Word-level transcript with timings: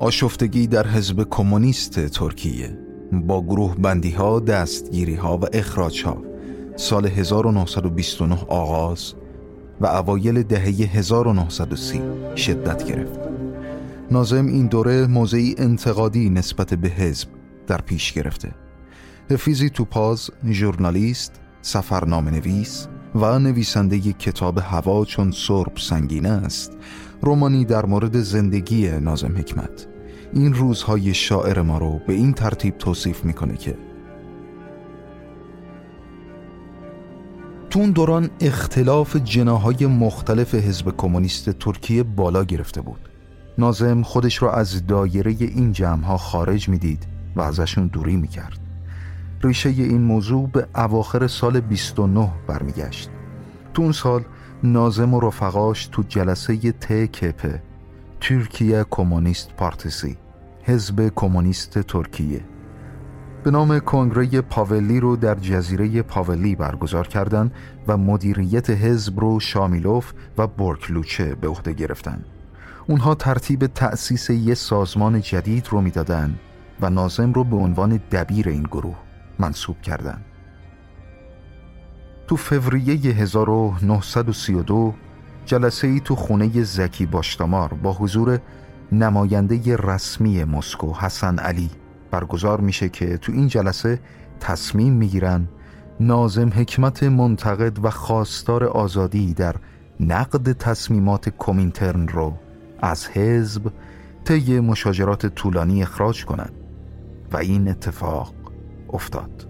آشفتگی 0.00 0.66
در 0.66 0.86
حزب 0.86 1.26
کمونیست 1.30 2.06
ترکیه 2.06 2.78
با 3.12 3.42
گروه 3.42 3.76
بندی 3.76 4.10
ها، 4.10 4.40
دستگیری 4.40 5.14
ها 5.14 5.38
و 5.38 5.44
اخراج 5.52 6.04
ها 6.04 6.22
سال 6.76 7.06
1929 7.06 8.38
آغاز 8.48 9.14
و 9.80 9.86
اوایل 9.86 10.42
دهه 10.42 10.64
1930 10.64 12.02
شدت 12.36 12.84
گرفت. 12.84 13.20
نازم 14.10 14.46
این 14.46 14.66
دوره 14.66 15.06
موضعی 15.06 15.54
انتقادی 15.58 16.30
نسبت 16.30 16.74
به 16.74 16.88
حزب 16.88 17.28
در 17.66 17.80
پیش 17.80 18.12
گرفته. 18.12 18.50
حفیزی 19.30 19.70
توپاز، 19.70 20.30
ژورنالیست، 20.50 21.40
سفرنامه 21.62 22.30
نویس 22.30 22.88
و 23.14 23.38
نویسنده 23.38 23.98
کتاب 23.98 24.58
هوا 24.58 25.04
چون 25.04 25.30
سرب 25.30 25.72
سنگین 25.76 26.26
است. 26.26 26.72
رومانی 27.22 27.64
در 27.64 27.86
مورد 27.86 28.20
زندگی 28.20 28.88
نازم 28.88 29.36
حکمت. 29.36 29.89
این 30.32 30.54
روزهای 30.54 31.14
شاعر 31.14 31.62
ما 31.62 31.78
رو 31.78 32.00
به 32.06 32.12
این 32.12 32.32
ترتیب 32.32 32.78
توصیف 32.78 33.24
می‌کنه 33.24 33.56
که 33.56 33.76
تو 37.70 37.78
اون 37.78 37.90
دوران 37.90 38.30
اختلاف 38.40 39.16
جناهای 39.16 39.86
مختلف 39.86 40.54
حزب 40.54 40.94
کمونیست 40.96 41.50
ترکیه 41.50 42.02
بالا 42.02 42.44
گرفته 42.44 42.80
بود. 42.80 43.08
نازم 43.58 44.02
خودش 44.02 44.42
را 44.42 44.52
از 44.52 44.86
دایره 44.86 45.36
این 45.38 45.72
جمعها 45.72 46.16
خارج 46.16 46.68
می‌دید 46.68 47.06
و 47.36 47.40
ازشون 47.40 47.86
دوری 47.86 48.16
می‌کرد. 48.16 48.58
ریشه 49.42 49.68
این 49.68 50.00
موضوع 50.00 50.48
به 50.48 50.66
اواخر 50.74 51.26
سال 51.26 51.60
29 51.60 52.32
برمیگشت. 52.46 53.10
تو 53.74 53.82
اون 53.82 53.92
سال 53.92 54.24
نازم 54.62 55.14
و 55.14 55.20
رفقاش 55.20 55.86
تو 55.86 56.02
جلسه 56.08 56.56
کپه 57.06 57.62
ترکیه 58.20 58.84
کمونیست 58.90 59.56
پارتیسی 59.56 60.16
حزب 60.62 61.12
کمونیست 61.14 61.78
ترکیه 61.78 62.40
به 63.44 63.50
نام 63.50 63.78
کنگره 63.78 64.40
پاولی 64.40 65.00
رو 65.00 65.16
در 65.16 65.34
جزیره 65.34 66.02
پاولی 66.02 66.54
برگزار 66.54 67.08
کردند 67.08 67.52
و 67.86 67.96
مدیریت 67.96 68.70
حزب 68.70 69.20
رو 69.20 69.40
شامیلوف 69.40 70.12
و 70.38 70.46
برکلوچه 70.46 71.34
به 71.34 71.48
عهده 71.48 71.72
گرفتن 71.72 72.24
اونها 72.86 73.14
ترتیب 73.14 73.66
تأسیس 73.66 74.30
یه 74.30 74.54
سازمان 74.54 75.20
جدید 75.20 75.68
رو 75.70 75.80
می‌دادن 75.80 76.38
و 76.80 76.90
نازم 76.90 77.32
رو 77.32 77.44
به 77.44 77.56
عنوان 77.56 78.00
دبیر 78.12 78.48
این 78.48 78.62
گروه 78.62 78.96
منصوب 79.38 79.80
کردند. 79.80 80.24
تو 82.26 82.36
فوریه 82.36 82.94
1932 82.94 84.94
جلسه 85.50 85.86
ای 85.86 86.00
تو 86.00 86.16
خونه 86.16 86.62
زکی 86.62 87.06
باشتامار 87.06 87.74
با 87.74 87.92
حضور 87.92 88.38
نماینده 88.92 89.76
رسمی 89.76 90.44
مسکو 90.44 90.94
حسن 90.94 91.38
علی. 91.38 91.70
برگزار 92.10 92.60
میشه 92.60 92.88
که 92.88 93.16
تو 93.16 93.32
این 93.32 93.48
جلسه 93.48 94.00
تصمیم 94.40 94.92
می‌گیرن 94.92 95.48
نازم 96.00 96.48
حکمت 96.48 97.02
منتقد 97.02 97.84
و 97.84 97.90
خواستار 97.90 98.64
آزادی 98.64 99.34
در 99.34 99.56
نقد 100.00 100.52
تصمیمات 100.52 101.28
کومینترن 101.28 102.08
رو 102.08 102.34
از 102.82 103.08
حزب 103.08 103.72
طی 104.24 104.60
مشاجرات 104.60 105.26
طولانی 105.26 105.82
اخراج 105.82 106.24
کنند 106.24 106.52
و 107.32 107.36
این 107.36 107.68
اتفاق 107.68 108.34
افتاد. 108.92 109.46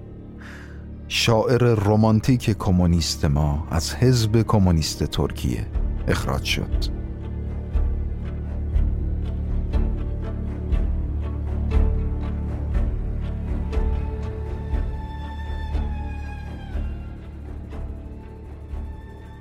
شاعر 1.08 1.58
رمانتیک 1.58 2.50
کمونیست 2.58 3.24
ما 3.24 3.66
از 3.70 3.94
حزب 3.94 4.42
کمونیست 4.42 5.04
ترکیه. 5.04 5.66
اخراج 6.10 6.44
شد. 6.44 7.00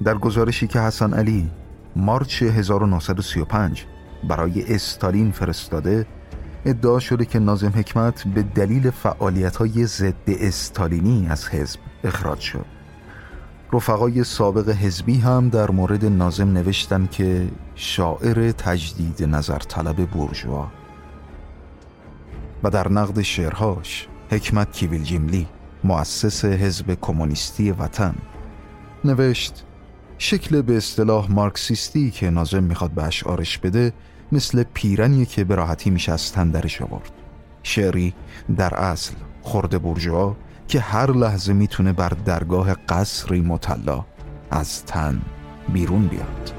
در 0.04 0.18
گزارشی 0.18 0.68
که 0.68 0.80
حسن 0.80 1.14
علی 1.14 1.50
مارچ 1.96 2.44
1935 2.44 3.86
برای 4.28 4.76
استالین 4.76 5.32
فرستاده 5.32 6.06
ادعا 6.66 7.00
شده 7.00 7.26
که 7.26 7.40
نازم 7.40 7.72
حکمت 7.76 8.28
به 8.28 8.44
دلیل 8.44 8.92
فعالیت 8.92 9.56
های 9.56 9.86
ضد 9.86 10.14
استالینی 10.28 11.28
از 11.30 11.48
حزب 11.48 11.80
اخراج 12.04 12.40
شد. 12.40 12.79
رفقای 13.74 14.24
سابق 14.24 14.70
حزبی 14.70 15.18
هم 15.18 15.50
در 15.50 15.72
مورد 15.72 16.06
نازم 16.06 16.54
نوشتن 16.54 17.08
که 17.12 17.48
شاعر 17.76 18.52
تجدید 18.52 19.24
نظر 19.24 19.58
طلب 19.58 19.96
بورژوا. 19.96 20.68
و 22.64 22.70
در 22.70 22.92
نقد 22.92 23.22
شعرهاش 23.22 24.08
حکمت 24.32 24.72
کیویل 24.72 25.04
جیملی 25.04 25.48
مؤسس 25.84 26.46
حزب 26.46 26.98
کمونیستی 27.02 27.72
وطن 27.72 28.16
نوشت 29.06 29.66
شکل 30.18 30.62
به 30.62 30.78
اصطلاح 30.78 31.32
مارکسیستی 31.32 32.12
که 32.12 32.30
نازم 32.30 32.64
می‌خواد 32.64 32.92
به 32.92 33.04
اشعارش 33.04 33.58
بده 33.58 33.94
مثل 34.32 34.64
پیرنی 34.74 35.26
که 35.26 35.44
به 35.44 35.56
راحتی 35.56 35.90
میشه 35.90 36.12
از 36.12 36.32
تندرش 36.32 36.82
آورد. 36.82 37.12
شعری 37.64 38.14
در 38.58 38.76
اصل 38.76 39.14
خورده 39.42 39.80
برجوا 39.80 40.36
که 40.70 40.80
هر 40.80 41.12
لحظه 41.12 41.54
می‌تونه 41.54 41.94
بر 41.94 42.10
درگاه 42.26 42.74
قصری 42.74 43.42
مطلا 43.42 44.06
از 44.52 44.86
تن 44.86 45.22
بیرون 45.74 46.08
بیاد. 46.08 46.54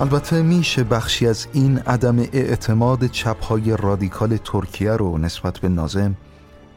البته 0.00 0.42
میشه 0.42 0.84
بخشی 0.84 1.26
از 1.26 1.46
این 1.52 1.78
عدم 1.78 2.18
اعتماد 2.18 3.06
چپهای 3.06 3.76
رادیکال 3.76 4.36
ترکیه 4.36 4.92
رو 4.92 5.18
نسبت 5.18 5.58
به 5.58 5.68
نازم 5.68 6.16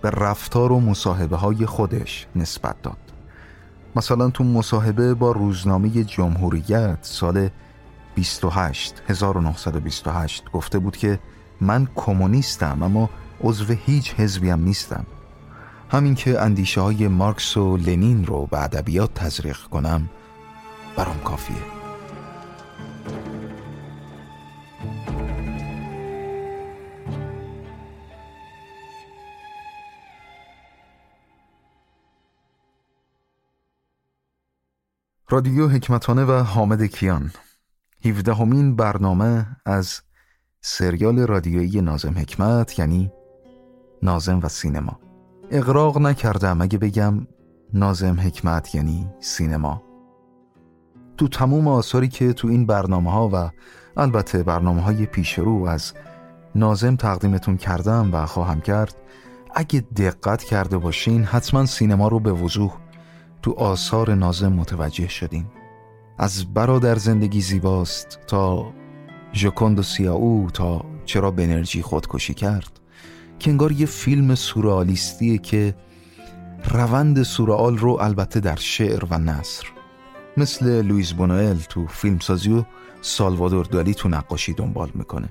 به 0.01 0.09
رفتار 0.09 0.71
و 0.71 0.79
مصاحبه 0.79 1.37
های 1.37 1.65
خودش 1.65 2.27
نسبت 2.35 2.81
داد. 2.81 2.97
مثلا 3.95 4.29
تو 4.29 4.43
مصاحبه 4.43 5.13
با 5.13 5.31
روزنامه 5.31 6.03
جمهوریت 6.03 6.97
سال 7.01 7.49
28 8.15 9.01
1928 9.07 10.51
گفته 10.51 10.79
بود 10.79 10.97
که 10.97 11.19
من 11.61 11.87
کمونیستم 11.95 12.83
اما 12.83 13.09
عضو 13.43 13.73
هیچ 13.73 14.13
حزبی 14.13 14.49
هم 14.49 14.63
نیستم. 14.63 15.05
همین 15.91 16.15
که 16.15 16.41
اندیشه 16.41 16.81
های 16.81 17.07
مارکس 17.07 17.57
و 17.57 17.77
لنین 17.77 18.25
رو 18.25 18.45
به 18.45 18.63
ادبیات 18.63 19.13
تزریق 19.13 19.57
کنم 19.57 20.09
برام 20.97 21.19
کافیه. 21.19 21.79
رادیو 35.31 35.67
حکمتانه 35.67 36.23
و 36.23 36.31
حامد 36.31 36.83
کیان 36.83 37.31
17 38.05 38.33
همین 38.33 38.75
برنامه 38.75 39.47
از 39.65 40.01
سریال 40.61 41.19
رادیویی 41.19 41.81
نازم 41.81 42.17
حکمت 42.17 42.79
یعنی 42.79 43.11
نازم 44.03 44.39
و 44.43 44.47
سینما. 44.47 44.99
اقراق 45.51 45.97
نکردم 45.97 46.61
اگه 46.61 46.77
بگم 46.77 47.27
نازم 47.73 48.19
حکمت 48.19 48.75
یعنی 48.75 49.09
سینما. 49.19 49.83
تو 51.17 51.27
تموم 51.27 51.67
آثاری 51.67 52.07
که 52.07 52.33
تو 52.33 52.47
این 52.47 52.65
برنامه 52.65 53.11
ها 53.11 53.29
و 53.33 53.49
البته 53.97 54.43
برنامه 54.43 54.81
های 54.81 55.05
پیش 55.05 55.39
رو 55.39 55.65
از 55.65 55.93
نازم 56.55 56.95
تقدیمتون 56.95 57.57
کردم 57.57 58.09
و 58.13 58.25
خواهم 58.25 58.61
کرد 58.61 58.95
اگه 59.55 59.79
دقت 59.79 60.43
کرده 60.43 60.77
باشین 60.77 61.23
حتما 61.23 61.65
سینما 61.65 62.07
رو 62.07 62.19
به 62.19 62.31
وضوح 62.31 62.77
تو 63.41 63.51
آثار 63.51 64.13
نازم 64.13 64.53
متوجه 64.53 65.07
شدیم 65.07 65.51
از 66.21 66.53
برادر 66.53 66.95
زندگی 66.95 67.41
زیباست 67.41 68.19
تا 68.27 68.73
ژکوند 69.33 69.81
سیاو 69.81 70.49
تا 70.53 70.85
چرا 71.05 71.31
بنرژی 71.31 71.81
خودکشی 71.81 72.33
کرد. 72.33 72.79
که 73.39 73.51
انگار 73.51 73.71
یه 73.71 73.85
فیلم 73.85 74.35
سورئالیستیه 74.35 75.37
که 75.37 75.75
روند 76.69 77.23
سورئال 77.23 77.77
رو 77.77 77.97
البته 78.01 78.39
در 78.39 78.55
شعر 78.55 79.05
و 79.09 79.19
نصر 79.19 79.67
مثل 80.37 80.81
لویز 80.81 81.13
بونوئل 81.13 81.57
تو 81.57 81.87
فیلمسازی 81.87 82.53
و 82.53 82.63
سالوادور 83.01 83.65
دالی 83.65 83.93
تو 83.93 84.09
نقاشی 84.09 84.53
دنبال 84.53 84.89
می‌کنه. 84.93 85.29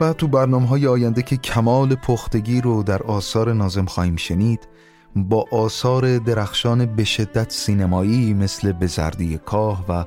و 0.00 0.12
تو 0.12 0.28
برنامه 0.28 0.68
های 0.68 0.86
آینده 0.86 1.22
که 1.22 1.36
کمال 1.36 1.94
پختگی 1.94 2.60
رو 2.60 2.82
در 2.82 3.02
آثار 3.02 3.52
نازم 3.52 3.84
خواهیم 3.84 4.16
شنید 4.16 4.68
با 5.16 5.44
آثار 5.52 6.18
درخشان 6.18 6.86
به 6.86 7.04
شدت 7.04 7.52
سینمایی 7.52 8.34
مثل 8.34 8.72
بزردی 8.72 9.38
کاه 9.38 9.84
و 9.88 10.04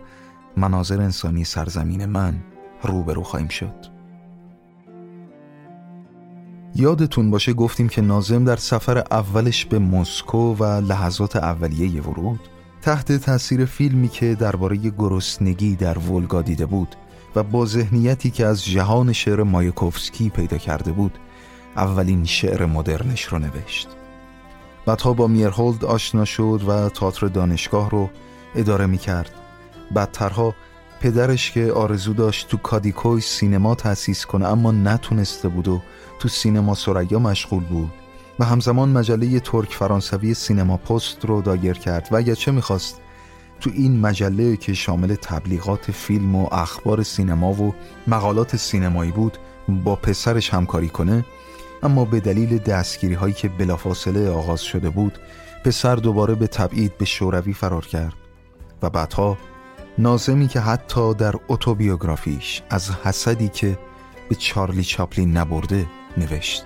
مناظر 0.58 1.02
انسانی 1.02 1.44
سرزمین 1.44 2.06
من 2.06 2.36
روبرو 2.84 3.24
خواهیم 3.24 3.48
شد. 3.48 4.00
یادتون 6.76 7.32
باشه 7.32 7.54
گفتیم 7.54 7.90
که 7.90 8.02
نازم 8.02 8.46
در 8.46 8.56
سفر 8.56 8.98
اولش 8.98 9.66
به 9.66 9.80
مسکو 9.80 10.56
و 10.56 10.64
لحظات 10.64 11.36
اولیه 11.36 12.02
ورود 12.02 12.40
تحت 12.82 13.12
تاثیر 13.12 13.66
فیلمی 13.66 14.08
که 14.08 14.36
درباره 14.36 14.78
گرسنگی 14.78 15.76
در 15.76 15.98
ولگا 15.98 16.42
دیده 16.42 16.66
بود 16.66 16.96
و 17.36 17.44
با 17.44 17.66
ذهنیتی 17.66 18.32
که 18.32 18.46
از 18.46 18.66
جهان 18.66 19.14
شعر 19.14 19.44
مایکوفسکی 19.44 20.30
پیدا 20.30 20.58
کرده 20.58 20.92
بود 20.92 21.20
اولین 21.76 22.26
شعر 22.26 22.66
مدرنش 22.66 23.24
رو 23.24 23.40
نوشت. 23.40 23.99
بعدها 24.90 25.14
با 25.14 25.28
میرهولد 25.28 25.86
آشنا 25.86 26.26
شد 26.26 26.62
و 26.68 26.90
تئاتر 26.90 27.28
دانشگاه 27.28 27.90
رو 27.90 28.10
اداره 28.56 28.86
می 28.86 28.98
کرد 28.98 29.32
بدترها 29.96 30.56
پدرش 31.00 31.52
که 31.52 31.72
آرزو 31.72 32.14
داشت 32.14 32.48
تو 32.48 32.58
کادیکوی 32.58 33.22
سینما 33.22 33.76
تأسیس 33.76 34.26
کنه 34.26 34.48
اما 34.48 34.72
نتونسته 34.72 35.48
بود 35.48 35.68
و 35.68 35.82
تو 36.20 36.28
سینما 36.30 36.76
سریا 36.76 37.20
مشغول 37.20 37.64
بود. 37.64 37.92
و 38.40 38.46
همزمان 38.46 38.90
مجله 38.90 39.40
ترک 39.40 39.74
فرانسوی 39.74 40.34
سینما 40.34 40.78
پست 40.78 41.26
رو 41.26 41.42
دایر 41.42 41.78
کرد 41.78 42.08
و 42.12 42.16
اگرچه 42.16 42.52
می‌خواست 42.52 43.02
تو 43.60 43.70
این 43.74 44.00
مجله 44.00 44.58
که 44.58 44.74
شامل 44.74 45.16
تبلیغات 45.16 45.92
فیلم 45.92 46.36
و 46.36 46.48
اخبار 46.52 47.04
سینما 47.04 47.54
و 47.54 47.76
مقالات 48.08 48.56
سینمایی 48.56 49.12
بود 49.12 49.38
با 49.84 49.96
پسرش 49.96 50.54
همکاری 50.54 50.90
کنه 50.90 51.26
اما 51.84 52.06
به 52.06 52.20
دلیل 52.20 52.58
دستگیری 52.58 53.14
هایی 53.14 53.34
که 53.34 53.50
بلافاصله 53.50 54.30
آغاز 54.30 54.62
شده 54.62 54.90
بود 54.90 55.20
پسر 55.64 55.96
دوباره 55.96 56.36
به 56.36 56.48
تبعید 56.48 56.98
به 56.98 57.06
شوروی 57.06 57.54
فرار 57.54 57.86
کرد 57.86 58.14
و 58.82 58.90
بعدها 58.90 59.38
نازمی 59.98 60.48
که 60.48 60.60
حتی 60.60 61.14
در 61.14 61.36
اتوبیوگرافیش 61.48 62.62
از 62.70 62.92
حسدی 62.92 63.48
که 63.48 63.80
به 64.30 64.36
چارلی 64.36 64.84
چاپلین 64.84 65.38
نبرده 65.38 65.86
نوشت. 66.18 66.64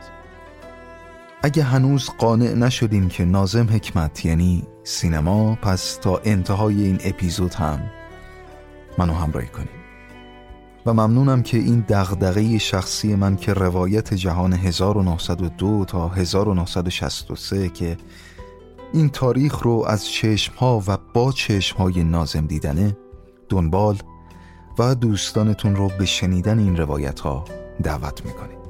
اگه 1.43 1.63
هنوز 1.63 2.09
قانع 2.17 2.53
نشدیم 2.53 3.09
که 3.09 3.25
نازم 3.25 3.67
حکمت 3.69 4.25
یعنی 4.25 4.67
سینما 4.83 5.55
پس 5.55 5.95
تا 5.95 6.21
انتهای 6.23 6.83
این 6.83 6.99
اپیزود 7.03 7.53
هم 7.53 7.79
منو 8.97 9.13
همراهی 9.13 9.47
کنیم 9.47 9.82
و 10.85 10.93
ممنونم 10.93 11.43
که 11.43 11.57
این 11.57 11.85
دغدغه 11.89 12.57
شخصی 12.57 13.15
من 13.15 13.35
که 13.35 13.53
روایت 13.53 14.13
جهان 14.13 14.53
1902 14.53 15.85
تا 15.85 16.07
1963 16.07 17.69
که 17.69 17.97
این 18.93 19.09
تاریخ 19.09 19.59
رو 19.63 19.85
از 19.87 20.05
چشم 20.05 20.53
ها 20.55 20.83
و 20.87 20.97
با 21.13 21.31
چشم 21.31 21.77
های 21.77 22.03
نازم 22.03 22.45
دیدنه 22.45 22.97
دنبال 23.49 23.97
و 24.79 24.95
دوستانتون 24.95 25.75
رو 25.75 25.91
به 25.99 26.05
شنیدن 26.05 26.59
این 26.59 26.77
روایت 26.77 27.19
ها 27.19 27.45
دعوت 27.83 28.25
می‌کنید 28.25 28.62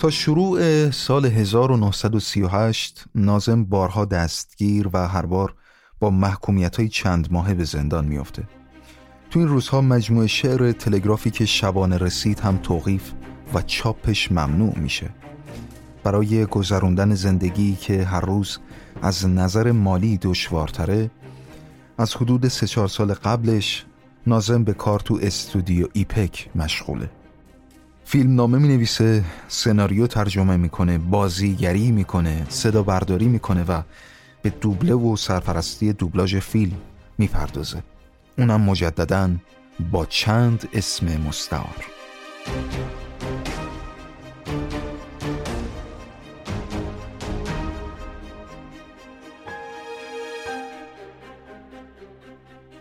تا 0.00 0.10
شروع 0.10 0.90
سال 0.90 1.26
1938 1.26 3.04
نازم 3.14 3.64
بارها 3.64 4.04
دستگیر 4.04 4.88
و 4.92 5.08
هر 5.08 5.26
بار 5.26 5.54
با 5.98 6.10
محکومیت 6.10 6.76
های 6.76 6.88
چند 6.88 7.32
ماهه 7.32 7.54
به 7.54 7.64
زندان 7.64 8.04
میافته. 8.04 8.48
تو 9.30 9.38
این 9.38 9.48
روزها 9.48 9.80
مجموعه 9.80 10.26
شعر 10.26 10.72
تلگرافی 10.72 11.30
که 11.30 11.46
شبانه 11.46 11.98
رسید 11.98 12.40
هم 12.40 12.56
توقیف 12.56 13.12
و 13.54 13.62
چاپش 13.62 14.32
ممنوع 14.32 14.78
میشه. 14.78 15.10
برای 16.04 16.46
گذروندن 16.46 17.14
زندگی 17.14 17.76
که 17.76 18.04
هر 18.04 18.20
روز 18.20 18.58
از 19.02 19.28
نظر 19.28 19.72
مالی 19.72 20.18
دشوارتره 20.18 21.10
از 21.98 22.14
حدود 22.14 22.48
سه 22.48 22.66
چهار 22.66 22.88
سال 22.88 23.14
قبلش 23.14 23.86
نازم 24.26 24.64
به 24.64 24.72
کار 24.72 25.00
تو 25.00 25.18
استودیو 25.22 25.86
ایپک 25.92 26.48
مشغوله 26.54 27.10
فیلم 28.10 28.34
نامه 28.34 28.58
می 28.58 28.68
نویسه 28.68 29.24
سناریو 29.48 30.06
ترجمه 30.06 30.56
می‌کنه 30.56 30.98
بازیگری 30.98 31.90
می‌کنه 31.90 32.46
صدا 32.48 32.82
برداری 32.82 33.28
می‌کنه 33.28 33.64
و 33.64 33.82
به 34.42 34.50
دوبله 34.50 34.94
و 34.94 35.16
سرپرستی 35.16 35.92
دوبلاژ 35.92 36.36
فیلم 36.36 36.76
می‌پردازه. 37.18 37.82
اونم 38.38 38.60
مجددا 38.60 39.30
با 39.92 40.06
چند 40.06 40.68
اسم 40.72 41.06
مستعار. 41.16 41.99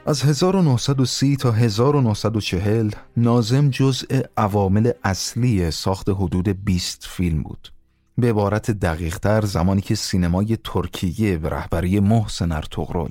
از 0.09 0.23
1930 0.23 1.37
تا 1.37 1.51
1940 1.51 2.91
نازم 3.17 3.69
جزء 3.69 4.21
عوامل 4.37 4.91
اصلی 5.03 5.71
ساخت 5.71 6.09
حدود 6.09 6.65
20 6.65 7.05
فیلم 7.07 7.43
بود. 7.43 7.73
به 8.17 8.29
عبارت 8.29 8.71
دقیقتر 8.71 9.45
زمانی 9.45 9.81
که 9.81 9.95
سینمای 9.95 10.57
ترکیه 10.63 11.37
به 11.37 11.49
رهبری 11.49 11.99
محسن 11.99 12.51
ارتغرل 12.51 13.09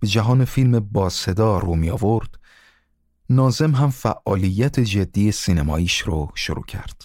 به 0.00 0.06
جهان 0.06 0.44
فیلم 0.44 0.80
با 0.80 1.08
صدا 1.08 1.58
رو 1.58 1.74
می 1.74 1.90
آورد 1.90 2.38
نازم 3.30 3.74
هم 3.74 3.90
فعالیت 3.90 4.80
جدی 4.80 5.32
سینماییش 5.32 5.98
رو 5.98 6.28
شروع 6.34 6.64
کرد. 6.64 7.02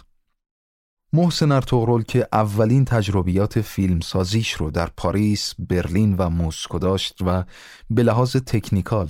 محسن 1.13 1.51
ارتغرل 1.51 2.01
که 2.01 2.27
اولین 2.33 2.85
تجربیات 2.85 3.61
فیلم 3.61 3.99
سازیش 3.99 4.53
رو 4.53 4.71
در 4.71 4.89
پاریس، 4.97 5.53
برلین 5.59 6.15
و 6.15 6.29
مسکو 6.29 6.79
داشت 6.79 7.17
و 7.25 7.43
به 7.89 8.03
لحاظ 8.03 8.35
تکنیکال 8.35 9.09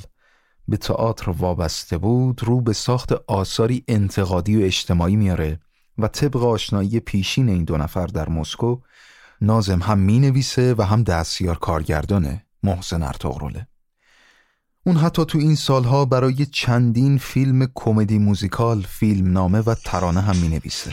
به 0.67 0.77
تئاتر 0.77 1.31
وابسته 1.31 1.97
بود 1.97 2.43
رو 2.43 2.61
به 2.61 2.73
ساخت 2.73 3.11
آثاری 3.11 3.83
انتقادی 3.87 4.57
و 4.57 4.65
اجتماعی 4.65 5.15
میاره 5.15 5.59
و 5.97 6.07
طبق 6.07 6.43
آشنایی 6.43 6.99
پیشین 6.99 7.49
این 7.49 7.63
دو 7.63 7.77
نفر 7.77 8.07
در 8.07 8.29
مسکو 8.29 8.77
نازم 9.41 9.79
هم 9.79 9.99
می 9.99 10.19
نویسه 10.19 10.75
و 10.77 10.81
هم 10.81 11.03
دستیار 11.03 11.57
کارگردانه 11.57 12.45
محسن 12.63 13.03
ارتغرله 13.03 13.67
اون 14.85 14.97
حتی 14.97 15.25
تو 15.25 15.37
این 15.37 15.55
سالها 15.55 16.05
برای 16.05 16.45
چندین 16.45 17.17
فیلم 17.17 17.67
کمدی 17.75 18.17
موزیکال، 18.17 18.81
فیلم 18.81 19.31
نامه 19.31 19.59
و 19.59 19.75
ترانه 19.85 20.21
هم 20.21 20.37
می 20.37 20.47
نویسه 20.47 20.91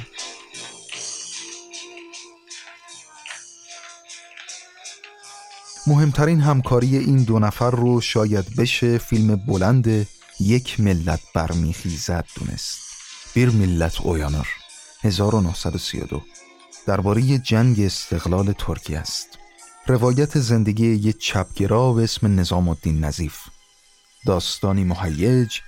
مهمترین 5.86 6.40
همکاری 6.40 6.96
این 6.96 7.22
دو 7.22 7.38
نفر 7.38 7.70
رو 7.70 8.00
شاید 8.00 8.56
بشه 8.56 8.98
فیلم 8.98 9.36
بلند 9.36 10.06
یک 10.40 10.80
ملت 10.80 11.20
برمیخیزد 11.34 12.24
دونست. 12.34 12.78
بیر 13.34 13.50
ملت 13.50 14.00
اویانر 14.00 14.46
1932 15.02 16.22
درباره 16.86 17.38
جنگ 17.38 17.80
استقلال 17.80 18.52
ترکیه 18.52 18.98
است. 18.98 19.28
روایت 19.86 20.38
زندگی 20.38 20.86
یک 20.86 21.18
چپگرا 21.18 21.92
به 21.92 22.04
اسم 22.04 22.40
نظام 22.40 22.68
الدین 22.68 23.04
نظیف. 23.04 23.38
داستانی 24.26 24.84
مهیج 24.84 25.58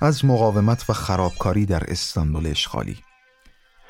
از 0.00 0.24
مقاومت 0.24 0.90
و 0.90 0.92
خرابکاری 0.92 1.66
در 1.66 1.90
استانبول 1.90 2.46
اشغالی. 2.46 2.96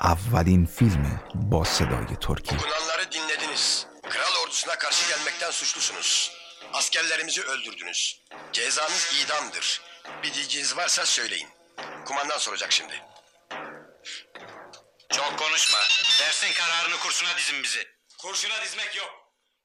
اولین 0.01 0.65
فیلم 0.65 1.19
با 1.49 1.63
صدای 1.63 2.15
ترکی. 2.21 2.55
karşı 5.50 5.50
gelmekten 5.50 5.50
suçlusunuz. 5.50 6.32
Askerlerimizi 6.72 7.42
öldürdünüz. 7.42 8.22
Cezanız 8.52 9.12
idamdır. 9.24 9.80
Bir 10.22 10.34
diyeceğiniz 10.34 10.76
varsa 10.76 11.06
söyleyin. 11.06 11.48
Kumandan 12.04 12.38
soracak 12.38 12.72
şimdi. 12.72 12.92
Çok 15.12 15.38
konuşma. 15.38 15.78
Dersin 16.20 16.52
kararını 16.58 16.96
kursuna 17.02 17.28
dizin 17.38 17.62
bizi. 17.62 17.84
Kurşuna 18.18 18.62
dizmek 18.64 18.96
yok. 18.96 19.10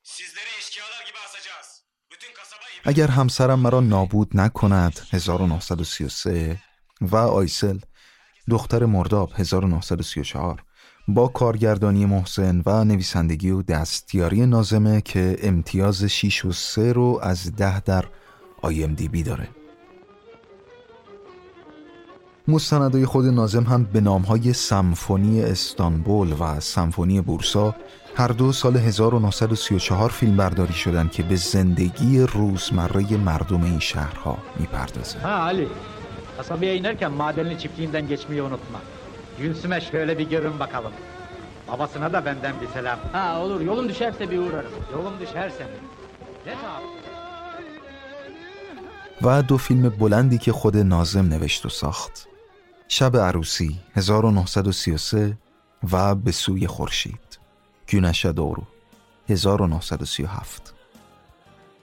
Sizleri 0.03 0.49
eşkıyalar 0.59 1.05
gibi 1.05 1.17
asacağız. 1.19 1.81
Bütün 2.11 2.33
kasaba 2.33 2.61
اگر 2.91 3.09
همسرم 3.19 3.59
مرا 3.65 3.81
نابود 3.93 4.29
نکند 4.41 4.95
1933 5.13 6.57
و 7.11 7.15
آیسل 7.39 7.77
دختر 8.53 8.85
مرداب 8.85 9.29
1934 9.37 10.64
با 11.08 11.28
کارگردانی 11.28 12.06
محسن 12.06 12.62
و 12.66 12.84
نویسندگی 12.84 13.50
و 13.50 13.62
دستیاری 13.62 14.46
نازمه 14.46 15.00
که 15.00 15.36
امتیاز 15.42 16.04
6 16.04 16.44
و 16.44 16.52
3 16.52 16.92
رو 16.92 17.20
از 17.22 17.56
10 17.56 17.80
در 17.80 18.04
IMDb 18.62 19.26
داره 19.26 19.48
مستندهای 22.48 23.06
خود 23.06 23.26
نازم 23.26 23.62
هم 23.62 23.84
به 23.84 24.00
نامهای 24.00 24.52
سمفونی 24.52 25.42
استانبول 25.42 26.32
و 26.40 26.60
سمفونی 26.60 27.20
بورسا 27.20 27.74
هر 28.16 28.28
دو 28.28 28.52
سال 28.52 28.76
1934 28.76 30.10
فیلم 30.10 30.36
برداری 30.36 30.72
شدند 30.72 31.10
که 31.10 31.22
به 31.22 31.36
زندگی 31.36 32.20
روزمره 32.20 33.16
مردم 33.16 33.62
این 33.62 33.78
شهرها 33.78 34.38
می‌پردازه 34.60 35.18
Ha 35.18 35.48
Ali, 35.48 35.68
kasabaya 36.36 36.74
inerken 36.74 37.12
madenli 37.12 37.58
çiftliğinden 37.58 38.08
geçmeyi 38.08 38.42
unutma. 38.42 38.95
Gülsüm'e 39.38 39.80
şöyle 39.80 40.18
bir 40.18 40.30
görün 40.30 40.58
bakalım. 40.58 40.92
Babasına 41.68 42.12
da 42.12 42.24
benden 42.24 42.54
bir 42.60 42.68
selam. 42.68 42.98
Ha 43.12 43.40
olur 43.40 43.60
yolum 43.60 43.88
düşerse 43.88 44.30
bir 44.30 44.38
uğrarım. 44.38 44.72
Yolum 44.92 45.20
düşerse 45.20 45.64
mi? 45.64 45.70
Geç 46.44 46.54
abi. 46.54 47.06
و 49.22 49.42
دو 49.42 49.56
فیلم 49.56 49.88
بلندی 49.88 50.38
که 50.38 50.52
خود 50.52 50.76
نازم 50.76 51.28
نوشت 51.28 51.66
و 51.66 51.68
ساخت 51.68 52.28
شب 52.88 53.16
عروسی 53.16 53.80
1933 53.94 55.38
و 55.92 56.14
به 56.14 56.32
سوی 56.32 56.66
خورشید 56.66 57.38
گونش 57.92 58.26
دورو 58.26 58.62
1937 59.28 60.72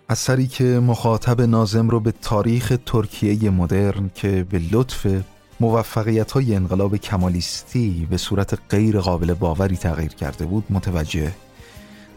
اثری 0.09 0.47
که 0.47 0.63
مخاطب 0.63 1.41
نازم 1.41 1.89
رو 1.89 1.99
به 1.99 2.11
تاریخ 2.11 2.73
ترکیه 2.85 3.49
مدرن 3.49 4.11
که 4.15 4.43
به 4.49 4.61
لطف 4.71 5.07
موفقیت 5.59 6.31
های 6.31 6.55
انقلاب 6.55 6.97
کمالیستی 6.97 8.07
به 8.09 8.17
صورت 8.17 8.59
غیر 8.69 8.99
قابل 8.99 9.33
باوری 9.33 9.77
تغییر 9.77 10.13
کرده 10.13 10.45
بود 10.45 10.65
متوجه 10.69 11.31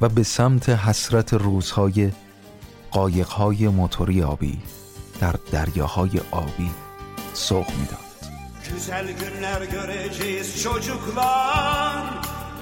و 0.01 0.09
به 0.09 0.23
سمت 0.23 0.69
حسرت 0.69 1.35
روزهای 1.35 2.11
قایقهای 2.91 3.69
موتوری 3.69 4.23
آبی 4.23 4.59
در 5.21 5.35
دریاهای 5.53 6.21
آبی 6.31 6.71
سوق 7.35 7.67
می‌داد. 7.71 8.07
Güzel 8.73 9.07
günler 9.13 9.65
göreceğiz 9.65 10.63
çocuklar. 10.63 12.05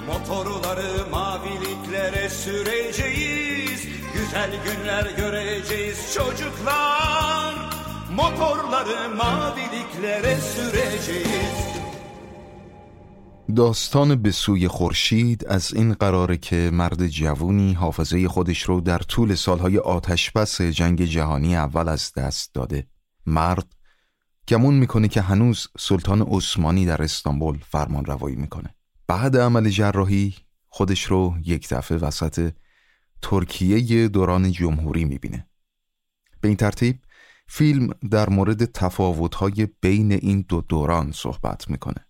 Motorları 0.07 1.09
maviliklere 1.11 2.29
süreceğiz. 2.29 3.87
Güzel 4.13 4.51
günler 4.65 5.05
göreceğiz 5.17 6.13
çocuklar. 6.13 7.54
Motorları 8.15 9.15
maviliklere 9.21 10.35
süreceğiz. 10.53 11.55
داستان 13.55 14.15
به 14.15 14.31
سوی 14.31 14.67
خورشید 14.67 15.45
از 15.45 15.73
این 15.73 15.93
قراره 15.93 16.37
که 16.37 16.69
مرد 16.73 17.07
جوونی 17.07 17.73
حافظه 17.73 18.27
خودش 18.27 18.61
رو 18.61 18.81
در 18.81 18.97
طول 18.97 19.35
سالهای 19.35 19.77
آتشبس 19.77 20.61
جنگ 20.61 21.05
جهانی 21.05 21.55
اول 21.55 21.89
از 21.89 22.13
دست 22.13 22.53
داده. 22.53 22.87
مرد 23.25 23.67
گمون 24.47 24.73
می‌کنه 24.73 25.07
که 25.07 25.21
هنوز 25.21 25.67
سلطان 25.79 26.21
عثمانی 26.21 26.85
در 26.85 27.03
استانبول 27.03 27.57
فرمان 27.71 28.05
روایی 28.05 28.35
می‌کنه. 28.35 28.75
بعد 29.07 29.37
عمل 29.37 29.69
جراحی 29.69 30.35
خودش 30.67 31.03
رو 31.03 31.35
یک 31.43 31.69
دفعه 31.69 31.97
وسط 31.97 32.51
ترکیه 33.21 34.07
دوران 34.07 34.51
جمهوری 34.51 35.05
می‌بینه. 35.05 35.47
به 36.41 36.47
این 36.47 36.57
ترتیب 36.57 36.99
فیلم 37.47 37.89
در 38.11 38.29
مورد 38.29 38.65
تفاوت‌های 38.65 39.67
بین 39.81 40.11
این 40.11 40.45
دو 40.49 40.61
دوران 40.61 41.11
صحبت 41.11 41.69
می‌کنه. 41.69 42.05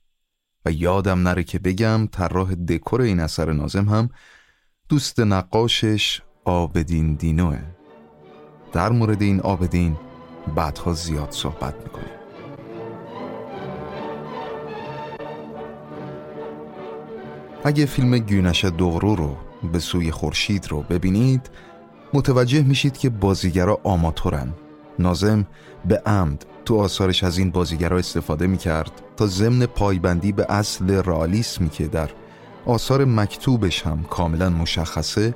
و 0.66 0.72
یادم 0.72 1.20
نره 1.28 1.44
که 1.44 1.60
بگم 1.60 2.08
طراح 2.12 2.56
دکور 2.56 3.02
این 3.02 3.20
اثر 3.20 3.54
نازم 3.54 3.90
هم 3.90 4.10
دوست 4.90 5.20
نقاشش 5.20 6.22
آبدین 6.46 7.16
دینوه. 7.16 7.60
در 8.74 8.90
مورد 8.90 9.22
این 9.22 9.40
آبدین 9.40 9.98
بعدها 10.56 10.94
زیاد 10.94 11.32
صحبت 11.32 11.76
می‌کنیم. 11.84 12.16
اگه 17.64 17.86
فیلم 17.86 18.18
گونش 18.18 18.66
دورو 18.66 19.16
رو 19.16 19.38
به 19.74 19.80
سوی 19.80 20.12
خورشید 20.12 20.68
رو 20.68 20.82
ببینید 20.82 21.50
متوجه 22.14 22.64
میشید 22.64 22.98
که 22.98 23.10
بازیگرا 23.10 23.80
آماتورن. 23.84 24.54
نازم 25.00 25.46
به 25.86 26.02
عمد 26.06 26.46
تو 26.66 26.78
آثارش 26.78 27.24
از 27.24 27.38
این 27.38 27.52
بازیگرا 27.52 27.98
استفاده 27.98 28.48
می‌کرد 28.48 28.92
تا 29.18 29.28
ضمن 29.28 29.66
پایبندی 29.66 30.32
به 30.32 30.46
اصل 30.50 30.92
رئالیسمی 30.92 31.70
که 31.70 31.88
در 31.88 32.10
آثار 32.66 33.06
مکتوبش 33.06 33.82
هم 33.82 34.04
کاملا 34.04 34.50
مشخصه 34.50 35.36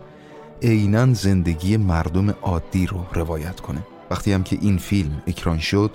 عینا 0.62 1.14
زندگی 1.14 1.78
مردم 1.78 2.30
عادی 2.30 2.86
رو 2.86 3.06
روایت 3.14 3.60
کنه. 3.60 3.84
وقتی 4.12 4.34
هم 4.34 4.44
که 4.44 4.58
این 4.62 4.78
فیلم 4.78 5.22
اکران 5.28 5.60
شد 5.60 5.92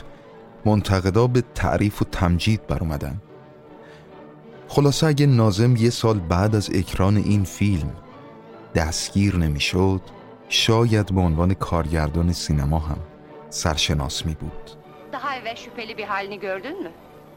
منتقدا 0.65 1.27
به 1.27 1.43
تعریف 1.55 2.03
و 2.03 2.05
تمجید 2.05 2.67
بر 2.67 2.79
اومدن. 2.79 3.21
خلاصه 4.69 5.07
اگه 5.07 5.27
نازم 5.27 5.77
یه 5.77 5.91
سال 5.91 6.19
بعد 6.19 6.55
از 6.55 6.71
اکران 6.75 7.17
این 7.17 7.45
فیلم 7.45 7.91
دستگیر 8.75 9.37
نمی‌شد 9.37 10.01
شاید 10.49 11.15
به 11.15 11.21
عنوان 11.21 11.55
کارگردان 11.55 12.33
سینما 12.33 12.79
هم 12.79 12.99
سرشناس 13.54 14.26
می 14.26 14.34
بود 14.42 14.70
Daha 15.12 15.36
evvel 15.36 15.56
şüpheli 15.56 15.98
bir 15.98 16.04
halini 16.04 16.40
gördün 16.40 16.84
mü? 16.84 16.92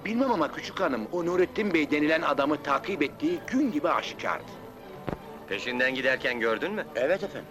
Bilmem 0.04 0.30
ama 0.32 0.52
küçük 0.52 0.80
hanım 0.80 1.06
o 1.12 1.26
Nurettin 1.26 1.74
Bey 1.74 1.90
denilen 1.90 2.22
adamı 2.22 2.62
takip 2.62 3.02
ettiği 3.02 3.38
gün 3.46 3.72
gibi 3.72 3.88
aşikardı. 3.88 4.44
Peşinden 5.48 5.94
giderken 5.94 6.40
gördün 6.40 6.72
mü? 6.72 6.86
Evet 6.94 7.22
efendim. 7.22 7.48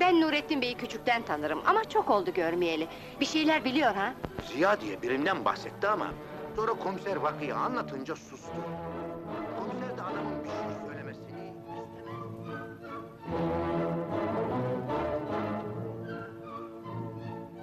Ben 0.00 0.20
Nurettin 0.20 0.62
Bey'i 0.62 0.74
küçükten 0.74 1.22
tanırım 1.22 1.60
ama 1.66 1.84
çok 1.84 2.10
oldu 2.10 2.32
görmeyeli. 2.34 2.88
Bir 3.20 3.26
şeyler 3.26 3.64
biliyor 3.64 3.94
ha? 3.94 4.14
Ziya 4.52 4.80
diye 4.80 5.02
birinden 5.02 5.44
bahsetti 5.44 5.88
ama 5.88 6.06
sonra 6.56 6.72
komiser 6.72 7.16
vakıyı 7.16 7.56
anlatınca 7.56 8.16
sustu. 8.16 8.52
Komiser 9.58 9.96
de 9.98 10.02
adamın 10.02 10.44
bir 10.44 10.48
şey 10.48 10.86
söylemesini 10.86 11.24
istemedi. 11.26 11.56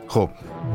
خب 0.09 0.31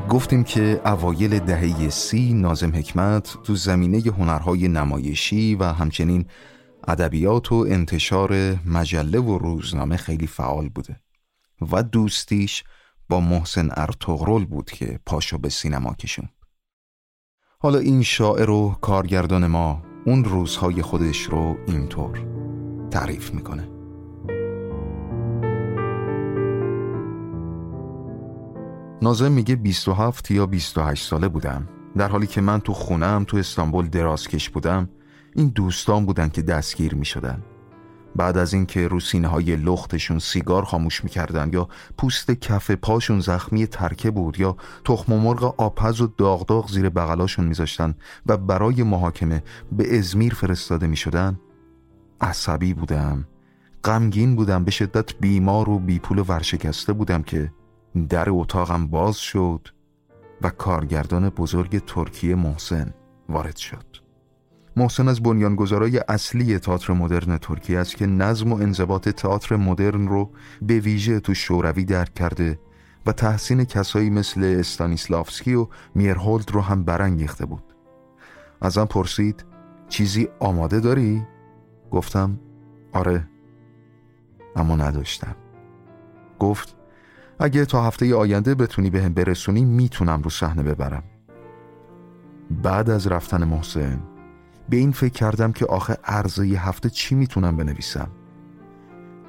گفتیم 0.10 0.44
که 0.44 0.82
اوایل 0.86 1.40
دهه 1.40 1.90
سی 1.90 2.34
نازم 2.34 2.76
حکمت 2.76 3.38
تو 3.44 3.56
زمینه 3.56 4.00
هنرهای 4.00 4.68
نمایشی 4.68 5.56
و 5.56 5.64
همچنین 5.64 6.26
ادبیات 6.88 7.52
و 7.52 7.66
انتشار 7.70 8.56
مجله 8.66 9.20
و 9.20 9.38
روزنامه 9.38 9.98
خیلی 9.98 10.28
فعال 10.28 10.70
بوده 10.70 11.00
و 11.72 11.84
دوستیش 11.84 12.64
با 13.10 13.20
محسن 13.20 13.70
ارتغرل 13.72 14.46
بود 14.46 14.72
که 14.72 15.00
پاشو 15.06 15.38
به 15.38 15.50
سینما 15.50 15.94
کشوند. 15.94 16.34
حالا 17.60 17.80
این 17.80 18.04
شاعر 18.04 18.50
و 18.50 18.76
کارگردان 18.82 19.48
ما 19.48 19.84
اون 20.06 20.24
روزهای 20.24 20.82
خودش 20.82 21.22
رو 21.22 21.58
اینطور 21.68 22.28
تعریف 22.92 23.34
می‌کنه. 23.34 23.73
نازم 29.04 29.32
میگه 29.32 29.56
27 29.56 30.32
یا 30.32 30.46
28 30.46 31.08
ساله 31.08 31.28
بودم. 31.28 31.68
در 31.98 32.08
حالی 32.08 32.28
که 32.28 32.42
من 32.42 32.60
تو 32.60 32.74
خونم 32.74 33.24
تو 33.28 33.38
استانبول 33.38 33.88
درازکش 33.88 34.50
بودم 34.50 34.90
این 35.36 35.48
دوستان 35.48 36.06
بودن 36.06 36.30
که 36.30 36.42
دستگیر 36.42 36.96
می‌شدن. 36.96 37.44
بعد 38.16 38.38
از 38.38 38.54
اینکه 38.54 38.88
رو 38.88 39.00
های 39.24 39.56
لختشون 39.56 40.20
سیگار 40.20 40.66
خاموش 40.66 41.04
می‌کردن 41.04 41.50
یا 41.54 41.68
پوست 41.98 42.32
کف 42.32 42.72
پاشون 42.72 43.20
زخمی 43.20 43.68
ترکه 43.68 44.12
بود 44.12 44.40
یا 44.40 44.58
تخم 44.86 45.14
مرغ 45.14 45.56
آپز 45.58 46.02
و 46.02 46.08
داغ 46.18 46.46
داغ 46.46 46.72
زیر 46.72 46.90
بغلاشون 46.90 47.46
میذاشتن 47.46 47.96
و 48.26 48.38
برای 48.38 48.84
محاکمه 48.84 49.44
به 49.72 49.98
ازمیر 49.98 50.34
فرستاده 50.34 50.88
می‌شدن 50.88 51.40
عصبی 52.22 52.74
بودم. 52.74 53.28
غمگین 53.84 54.36
بودم 54.36 54.64
به 54.64 54.72
شدت 54.72 55.16
بیمار 55.16 55.70
و 55.70 55.80
بیپول 55.80 56.20
و 56.20 56.24
ورشکسته 56.24 56.94
بودم 56.94 57.24
که 57.24 57.52
در 58.10 58.26
اتاقم 58.30 58.88
باز 58.88 59.18
شد 59.18 59.68
و 60.42 60.50
کارگردان 60.50 61.30
بزرگ 61.30 61.86
ترکیه 61.86 62.36
محسن 62.36 62.94
وارد 63.30 63.56
شد. 63.56 63.86
محسن 64.76 65.08
از 65.08 65.24
بنیانگذارای 65.24 65.98
اصلی 66.08 66.60
تئاتر 66.60 66.94
مدرن 66.94 67.38
ترکیه 67.38 67.80
است 67.80 67.96
که 67.96 68.06
نظم 68.06 68.54
و 68.54 68.56
انضباط 68.56 69.10
تئاتر 69.10 69.56
مدرن 69.56 70.08
رو 70.08 70.32
به 70.62 70.80
ویژه 70.80 71.20
تو 71.20 71.34
شوروی 71.34 71.86
درک 71.86 72.14
کرده 72.14 72.60
و 73.06 73.12
تحسین 73.12 73.64
کسایی 73.64 74.10
مثل 74.10 74.56
استانیسلافسکی 74.60 75.54
و 75.54 75.68
میرهولد 75.96 76.52
رو 76.52 76.62
هم 76.62 76.84
برانگیخته 76.84 77.46
بود. 77.46 77.64
ازم 78.62 78.86
پرسید 78.86 79.46
چیزی 79.90 80.28
آماده 80.40 80.80
داری؟ 80.80 81.24
گفتم 81.92 82.40
آره 82.94 83.28
اما 84.56 84.76
نداشتم. 84.76 85.36
گفت 86.40 86.76
اگه 87.44 87.66
تا 87.66 87.84
هفته 87.84 88.16
آینده 88.16 88.56
بتونی 88.56 88.90
به 88.90 89.10
برسونی 89.10 89.66
می‌تونم 89.66 90.22
رو 90.22 90.30
صحنه 90.30 90.64
ببرم. 90.64 91.04
بعد 92.64 92.90
از 92.90 93.08
رفتن 93.08 93.44
محسن 93.44 94.00
به 94.70 94.78
این 94.78 94.92
فکر 94.92 95.14
کردم 95.14 95.52
که 95.52 95.66
آخه 95.66 95.98
عرضه 96.04 96.44
هفته 96.44 96.90
چی 96.90 97.16
می‌تونم 97.16 97.58
بنویسم؟ 97.58 98.10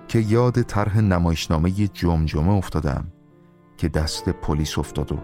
که 0.08 0.18
یاد 0.18 0.62
طرح 0.62 1.00
نمایشنامه 1.00 1.70
جمجمه 1.70 2.52
افتادم 2.52 3.12
که 3.76 3.88
دست 3.88 4.28
پلیس 4.28 4.78
افتاد 4.78 5.12
و 5.12 5.18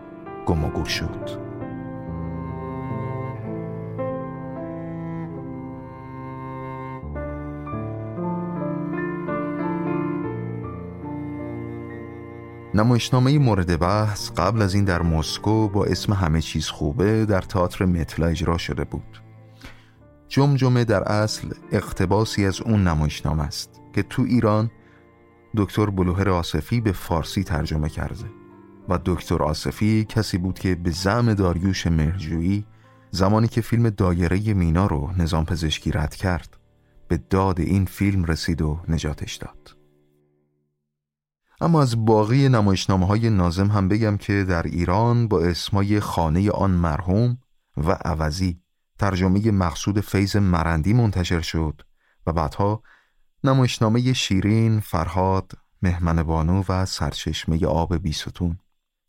گم 0.47 0.65
و 0.65 0.71
گور 0.71 0.85
شد. 0.85 1.50
نمایشنامه 12.75 13.39
مورد 13.39 13.79
بحث 13.79 14.31
قبل 14.31 14.63
از 14.63 14.75
این 14.75 14.85
در 14.85 15.03
مسکو 15.03 15.69
با 15.69 15.85
اسم 15.85 16.13
همه 16.13 16.41
چیز 16.41 16.67
خوبه 16.67 17.27
در 17.27 17.41
تئاتر 17.41 17.85
متلا 17.85 18.27
اجرا 18.27 18.59
شده 18.59 18.85
بود. 18.85 19.23
جمجمه 20.29 20.85
در 20.85 21.03
اصل 21.03 21.49
اقتباسی 21.73 22.47
از 22.47 22.61
اون 22.61 22.89
نمایشنامه 22.89 23.43
است 23.43 23.81
که 23.95 24.03
تو 24.03 24.23
ایران 24.23 24.71
دکتر 25.57 25.87
بلوهر 25.87 26.29
آصفی 26.29 26.81
به 26.81 26.93
فارسی 26.93 27.45
ترجمه 27.45 27.89
کرده 27.89 28.25
و 28.89 28.99
دکتر 29.05 29.43
آصفی 29.43 30.05
کسی 30.05 30.39
بود 30.39 30.59
که 30.59 30.75
به 30.75 30.91
زم 30.91 31.35
داریوش 31.35 31.87
مهرجویی 31.87 32.65
زمانی 33.11 33.49
که 33.49 33.61
فیلم 33.61 33.91
دایره 33.91 34.55
مینا 34.55 34.87
رو 34.87 35.11
نظام 35.19 35.45
پزشکی 35.45 35.93
رد 35.93 36.15
کرد 36.15 36.57
به 37.09 37.21
داد 37.31 37.61
این 37.61 37.85
فیلم 37.85 38.25
رسید 38.25 38.63
و 38.63 38.81
نجاتش 38.89 39.35
داد. 39.37 39.80
اما 41.61 41.83
از 41.83 42.05
باقی 42.05 42.49
نمایشنامه 42.49 43.07
های 43.07 43.31
نازم 43.31 43.67
هم 43.67 43.89
بگم 43.89 44.17
که 44.17 44.45
در 44.45 44.63
ایران 44.63 45.29
با 45.29 45.41
اسمای 45.41 46.01
خانه 46.01 46.51
آن 46.51 46.71
مرحوم 46.71 47.39
و 47.77 47.91
عوضی 47.91 48.61
ترجمه 48.99 49.51
مقصود 49.51 50.01
فیض 50.01 50.37
مرندی 50.37 50.93
منتشر 50.93 51.41
شد 51.41 51.83
و 52.27 52.33
بعدها 52.33 52.83
نمایشنامه 53.45 54.13
شیرین، 54.13 54.81
فرهاد، 54.81 55.53
مهمن 55.83 56.23
بانو 56.23 56.65
و 56.69 56.87
سرچشمه 56.87 57.67
آب 57.67 57.97
بیستون 57.97 58.59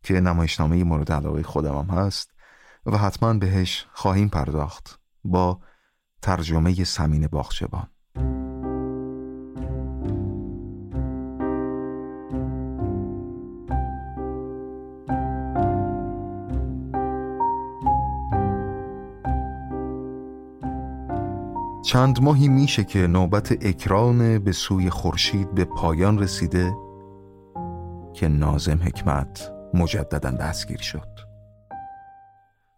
که 0.04 0.14
نمایشنامه 0.14 0.84
مورد 0.84 1.12
علاقه 1.12 1.44
خودم 1.44 1.78
هم 1.78 1.98
هست 1.98 2.32
و 2.86 2.98
حتما 2.98 3.34
بهش 3.34 3.86
خواهیم 3.94 4.30
پرداخت 4.30 5.00
با 5.24 5.60
ترجمه 6.22 6.84
سمین 6.84 7.28
باخچبان 7.28 7.91
چند 21.92 22.24
ماهی 22.24 22.48
میشه 22.48 22.84
که 22.84 23.08
نوبت 23.08 23.52
اکران 23.52 24.40
به 24.40 24.52
سوی 24.52 24.90
خورشید 24.90 25.56
به 25.56 25.66
پایان 25.66 26.20
رسیده 26.20 26.74
که 28.14 28.28
نازم 28.28 28.80
حکمت 28.84 29.52
مجددا 29.74 30.32
دستگیر 30.32 30.78
شد. 30.78 31.08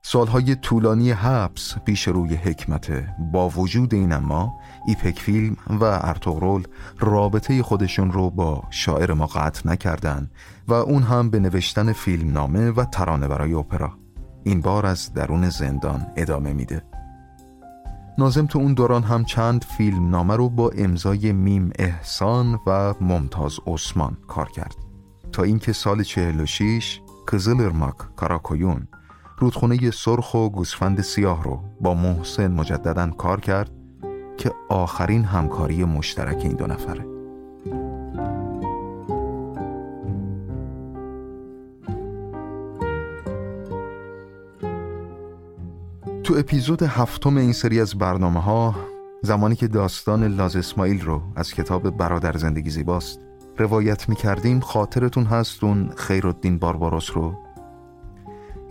سالهای 0.01 0.55
طولانی 0.55 1.11
حبس 1.11 1.75
پیش 1.85 2.07
روی 2.07 2.35
حکمت 2.35 3.05
با 3.31 3.49
وجود 3.49 3.93
این 3.93 4.11
اما 4.11 4.59
ایپک 4.87 5.19
فیلم 5.19 5.57
و 5.69 5.83
ارتغرل 5.83 6.63
رابطه 6.99 7.63
خودشون 7.63 8.11
رو 8.11 8.29
با 8.29 8.63
شاعر 8.69 9.13
ما 9.13 9.25
قطع 9.25 9.69
نکردن 9.69 10.29
و 10.67 10.73
اون 10.73 11.03
هم 11.03 11.29
به 11.29 11.39
نوشتن 11.39 11.93
فیلم 11.93 12.31
نامه 12.31 12.71
و 12.71 12.85
ترانه 12.85 13.27
برای 13.27 13.53
اپرا. 13.53 13.97
این 14.43 14.61
بار 14.61 14.85
از 14.85 15.13
درون 15.13 15.49
زندان 15.49 16.05
ادامه 16.15 16.53
میده. 16.53 16.92
نازم 18.17 18.45
تو 18.45 18.59
اون 18.59 18.73
دوران 18.73 19.03
هم 19.03 19.25
چند 19.25 19.63
فیلم 19.63 20.09
نامه 20.09 20.35
رو 20.35 20.49
با 20.49 20.71
امضای 20.77 21.31
میم 21.31 21.71
احسان 21.79 22.59
و 22.67 22.93
ممتاز 23.01 23.59
عثمان 23.67 24.17
کار 24.27 24.49
کرد. 24.49 24.75
تا 25.31 25.43
اینکه 25.43 25.73
سال 25.73 26.03
46 26.03 27.01
کزلرماک 27.31 27.95
کاراکویون 28.15 28.87
رودخونه 29.37 29.91
سرخ 29.91 30.33
و 30.33 30.49
گوسفند 30.49 31.01
سیاه 31.01 31.43
رو 31.43 31.59
با 31.81 31.93
محسن 31.93 32.51
مجددا 32.51 33.07
کار 33.07 33.39
کرد 33.39 33.71
که 34.37 34.51
آخرین 34.69 35.23
همکاری 35.23 35.83
مشترک 35.83 36.37
این 36.37 36.53
دو 36.53 36.67
نفره. 36.67 37.05
تو 46.23 46.35
اپیزود 46.37 46.83
هفتم 46.83 47.37
این 47.37 47.53
سری 47.53 47.81
از 47.81 47.97
برنامه 47.97 48.41
ها 48.41 48.75
زمانی 49.21 49.55
که 49.55 49.67
داستان 49.67 50.27
لاز 50.27 50.55
اسماعیل 50.55 51.01
رو 51.01 51.21
از 51.35 51.53
کتاب 51.53 51.89
برادر 51.89 52.37
زندگی 52.37 52.69
زیباست 52.69 53.19
روایت 53.57 54.09
می 54.09 54.15
کردیم 54.15 54.59
خاطرتون 54.59 55.25
هست 55.25 55.63
اون 55.63 55.89
خیرالدین 55.97 56.59
بارباروس 56.59 57.11
رو. 57.11 57.35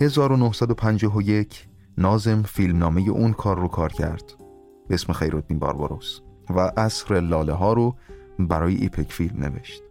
1951 0.01 1.67
نازم 1.99 2.43
فیلمنامه 2.43 3.09
اون 3.11 3.33
کار 3.33 3.61
رو 3.61 3.69
کار 3.69 3.93
کرد 3.93 4.35
به 4.89 4.95
اسم 4.95 5.13
خیرالدین 5.13 5.59
بارباروس 5.59 6.21
و 6.51 6.73
اصر 6.77 7.21
لاله 7.21 7.53
ها 7.53 7.73
رو 7.73 7.97
برای 8.39 8.75
ایپک 8.75 9.13
فیلم 9.13 9.45
نوشت 9.45 9.83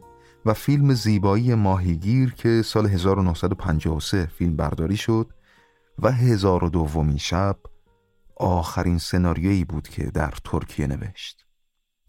و 0.45 0.54
فیلم 0.54 0.93
زیبایی 0.93 1.56
ماهیگیر 1.56 2.34
که 2.34 2.62
سال 2.62 2.86
1953 2.86 4.26
فیلم 4.26 4.56
برداری 4.56 4.97
شد 4.97 5.28
و 6.00 6.12
هزار 6.12 6.64
و 6.64 6.70
دومین 6.70 7.18
شب 7.18 7.58
آخرین 8.36 8.98
سناریویی 8.98 9.66
بود 9.66 9.88
که 9.88 10.04
در 10.04 10.34
ترکیه 10.44 10.88
نوشت. 10.88 11.46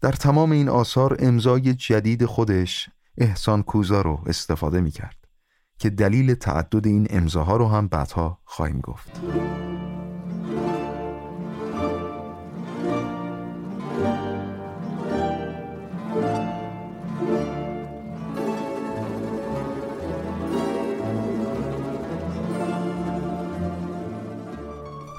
در 0.01 0.11
تمام 0.11 0.51
این 0.51 0.69
آثار 0.69 1.17
امضای 1.19 1.73
جدید 1.73 2.25
خودش 2.25 2.89
احسان 3.17 3.63
کوزا 3.63 4.01
رو 4.01 4.21
استفاده 4.25 4.81
می 4.81 4.91
کرد 4.91 5.17
که 5.79 5.89
دلیل 5.89 6.33
تعدد 6.33 6.87
این 6.87 7.07
امضاها 7.09 7.57
رو 7.57 7.67
هم 7.67 7.87
بعدها 7.87 8.39
خواهیم 8.45 8.79
گفت. 8.79 9.21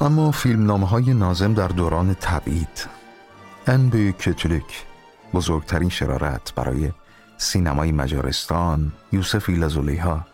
اما 0.05 0.31
فیلمنامه 0.31 0.87
های 0.87 1.15
نازم 1.15 1.55
در 1.55 1.69
دوران 1.69 2.15
تبعید. 2.15 2.87
ان 3.67 4.13
کتولیک 4.13 4.85
بزرگترین 5.35 5.89
شرارت 5.89 6.55
برای 6.55 6.91
سینمای 7.37 7.93
مجارستان 7.93 8.93
یوسف 9.13 9.49
ایلا 9.49 9.69
زلیها 9.69 10.27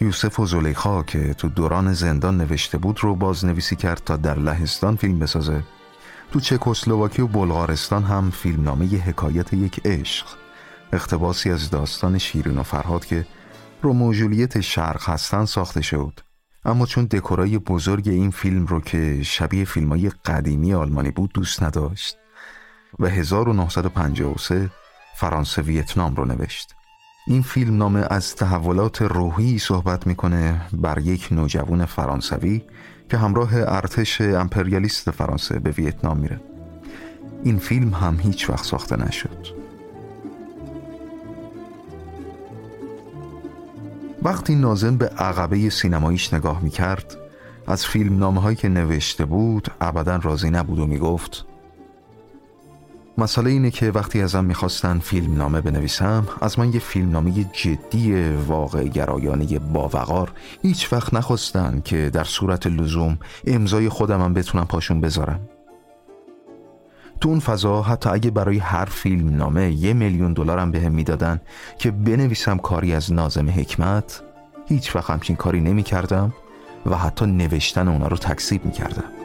یوسف 0.00 0.40
و 0.40 0.46
زلیخا 0.46 1.02
که 1.02 1.34
تو 1.34 1.48
دوران 1.48 1.92
زندان 1.92 2.36
نوشته 2.36 2.78
بود 2.78 2.98
رو 3.02 3.14
بازنویسی 3.14 3.76
کرد 3.76 4.02
تا 4.04 4.16
در 4.16 4.38
لهستان 4.38 4.96
فیلم 4.96 5.18
بسازه. 5.18 5.62
تو 6.32 6.40
چکسلواکی 6.40 7.22
و 7.22 7.26
بلغارستان 7.26 8.02
هم 8.02 8.30
فیلمنامه 8.30 8.86
حکایت 8.86 9.52
یک 9.52 9.80
عشق 9.84 10.26
اقتباسی 10.92 11.50
از 11.50 11.70
داستان 11.70 12.18
شیرین 12.18 12.58
و 12.58 12.62
فرهاد 12.62 13.06
که 13.06 13.26
رومو 13.82 14.12
جولیت 14.14 14.60
شرق 14.60 15.08
هستن 15.08 15.44
ساخته 15.44 15.82
شد. 15.82 16.27
اما 16.64 16.86
چون 16.86 17.04
دکورای 17.04 17.58
بزرگ 17.58 18.08
این 18.08 18.30
فیلم 18.30 18.66
رو 18.66 18.80
که 18.80 19.22
شبیه 19.22 19.64
فیلم 19.64 19.88
های 19.88 20.10
قدیمی 20.24 20.74
آلمانی 20.74 21.10
بود 21.10 21.32
دوست 21.32 21.62
نداشت 21.62 22.16
و 22.98 23.06
1953 23.06 24.70
فرانسه 25.16 25.62
ویتنام 25.62 26.14
رو 26.14 26.24
نوشت. 26.24 26.74
این 27.26 27.42
فیلم 27.42 27.76
نامه 27.76 28.06
از 28.10 28.36
تحولات 28.36 29.02
روحی 29.02 29.58
صحبت 29.58 30.06
می‌کنه 30.06 30.60
بر 30.72 30.98
یک 30.98 31.28
نوجوان 31.30 31.84
فرانسوی 31.84 32.62
که 33.10 33.16
همراه 33.16 33.50
ارتش 33.54 34.20
امپریالیست 34.20 35.10
فرانسه 35.10 35.58
به 35.58 35.70
ویتنام 35.70 36.18
میره. 36.18 36.40
این 37.44 37.58
فیلم 37.58 37.94
هم 37.94 38.20
هیچ 38.20 38.50
وقت 38.50 38.64
ساخته 38.64 38.96
نشد. 38.96 39.57
وقتی 44.22 44.54
نازم 44.54 44.96
به 44.96 45.06
عقبه 45.06 45.70
سینماییش 45.70 46.34
نگاه 46.34 46.62
می‌کرد 46.62 47.16
از 47.66 47.86
فیلم 47.86 48.18
نامه 48.18 48.54
که 48.54 48.68
نوشته 48.68 49.24
بود 49.24 49.68
ابدا 49.80 50.16
راضی 50.16 50.50
نبود 50.50 50.78
و 50.78 50.86
می‌گفت 50.86 51.44
مسئله 53.18 53.50
اینه 53.50 53.70
که 53.70 53.90
وقتی 53.90 54.22
ازم 54.22 54.44
می‌خواستن 54.44 54.98
فیلم 54.98 55.36
نامه 55.36 55.60
بنویسم 55.60 56.28
از 56.40 56.58
من 56.58 56.72
یه 56.72 56.80
فیلم 56.80 57.10
نامه 57.10 57.44
جدی 57.52 58.32
واقع 58.32 58.84
گرایانه 58.84 59.58
باوقار 59.58 60.32
هیچ 60.62 60.92
وقت 60.92 61.14
نخواستن 61.14 61.82
که 61.84 62.10
در 62.10 62.24
صورت 62.24 62.66
لزوم 62.66 63.18
امضای 63.46 63.88
خودم 63.88 64.20
هم 64.20 64.34
بتونم 64.34 64.64
پاشون 64.64 65.00
بذارم. 65.00 65.40
تو 67.20 67.28
اون 67.28 67.40
فضا 67.40 67.82
حتی 67.82 68.10
اگه 68.10 68.30
برای 68.30 68.58
هر 68.58 68.84
فیلم 68.84 69.36
نامه 69.36 69.70
یه 69.72 69.92
میلیون 69.92 70.32
دلارم 70.32 70.70
بهم 70.70 70.92
می‌دادن 70.92 71.40
که 71.78 71.90
بنویسم 71.90 72.58
کاری 72.58 72.94
از 72.94 73.12
نازم 73.12 73.50
حکمت 73.50 74.22
هیچ 74.66 74.96
وقت 74.96 75.10
همچین 75.10 75.36
کاری 75.36 75.60
نمی 75.60 75.82
کردم 75.82 76.32
و 76.86 76.96
حتی 76.96 77.26
نوشتن 77.26 77.88
اونا 77.88 78.06
رو 78.06 78.16
تکسیب 78.16 78.64
می 78.64 78.72
کردم 78.72 79.17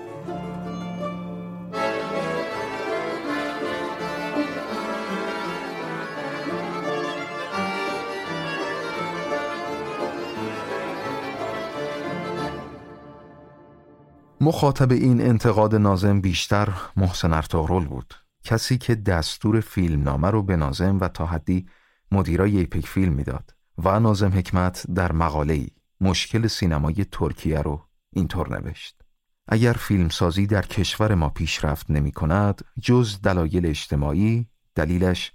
مخاطب 14.64 14.92
این 14.92 15.22
انتقاد 15.22 15.76
نازم 15.76 16.22
بیشتر 16.22 16.74
محسن 16.98 17.34
ارتغرل 17.34 17.86
بود. 17.86 18.14
کسی 18.44 18.78
که 18.78 18.96
دستور 18.96 19.60
فیلم 19.60 20.04
نامه 20.04 20.30
رو 20.30 20.44
به 20.44 20.56
نازم 20.56 21.00
و 21.00 21.08
تا 21.08 21.26
حدی 21.26 21.68
مدیرای 22.12 22.58
ایپک 22.58 22.88
فیلم 22.88 23.14
می‌داد 23.14 23.56
و 23.78 24.00
نازم 24.00 24.34
حکمت 24.34 24.86
در 24.96 25.12
مقاله‌ای 25.12 25.68
مشکل 26.02 26.48
سینمای 26.48 27.06
ترکیه 27.12 27.62
رو 27.62 27.82
اینطور 28.14 28.60
نوشت. 28.60 29.02
اگر 29.48 29.74
فیلمسازی 29.74 30.48
در 30.48 30.62
کشور 30.62 31.16
ما 31.16 31.30
پیشرفت 31.30 31.92
نمی 31.92 32.12
کند 32.12 32.62
جز 32.82 33.22
دلایل 33.22 33.66
اجتماعی 33.66 34.48
دلیلش 34.76 35.32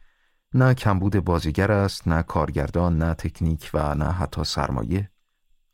نه 0.55 0.75
کمبود 0.75 1.25
بازیگر 1.25 1.73
است 1.73 2.09
نه 2.09 2.23
کارگردان 2.23 2.99
نه 2.99 3.15
تکنیک 3.15 3.71
و 3.75 3.95
نه 3.95 4.13
حتی 4.13 4.45
سرمایه. 4.45 5.11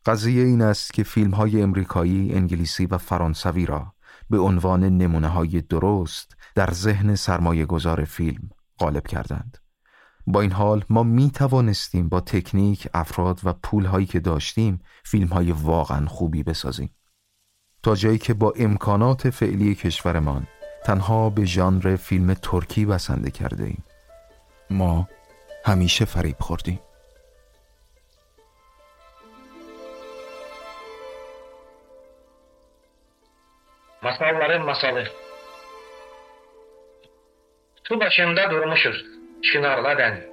قضیه 0.05 0.43
این 0.43 0.61
است 0.61 0.93
که 0.93 1.03
فیلم 1.03 1.31
های 1.31 1.61
امریکایی، 1.61 2.33
انگلیسی 2.33 2.85
و 2.85 2.97
فرانسوی 2.97 3.65
را 3.65 3.93
به 4.29 4.39
عنوان 4.39 4.83
نمونه 4.83 5.27
های 5.27 5.61
درست 5.61 6.35
در 6.55 6.71
ذهن 6.71 7.15
سرمایه 7.15 7.65
گذار 7.65 8.03
فیلم 8.03 8.49
غالب 8.79 9.07
کردند. 9.07 9.57
با 10.27 10.41
این 10.41 10.51
حال 10.51 10.83
ما 10.89 11.03
می 11.03 11.31
توانستیم 11.31 12.09
با 12.09 12.21
تکنیک، 12.21 12.87
افراد 12.93 13.41
و 13.43 13.53
پول 13.53 13.85
هایی 13.85 14.05
که 14.05 14.19
داشتیم 14.19 14.79
فیلم 15.03 15.27
های 15.27 15.51
واقعا 15.51 16.05
خوبی 16.05 16.43
بسازیم. 16.43 16.95
تا 17.83 17.95
جایی 17.95 18.17
که 18.17 18.33
با 18.33 18.53
امکانات 18.57 19.29
فعلی 19.29 19.75
کشورمان 19.75 20.47
تنها 20.85 21.29
به 21.29 21.45
ژانر 21.45 21.95
فیلم 21.95 22.33
ترکی 22.33 22.85
بسنده 22.85 23.31
کرده 23.31 23.63
ایم. 23.63 23.83
ما 24.69 25.07
همیشه 25.65 26.05
فریب 26.05 26.35
خوردیم. 26.39 26.79
Masalların 34.19 34.61
masalı. 34.65 35.03
Su 37.87 37.99
başında 37.99 38.51
durmuşuz, 38.51 39.05
çınarla 39.43 39.97
ben. 39.97 40.23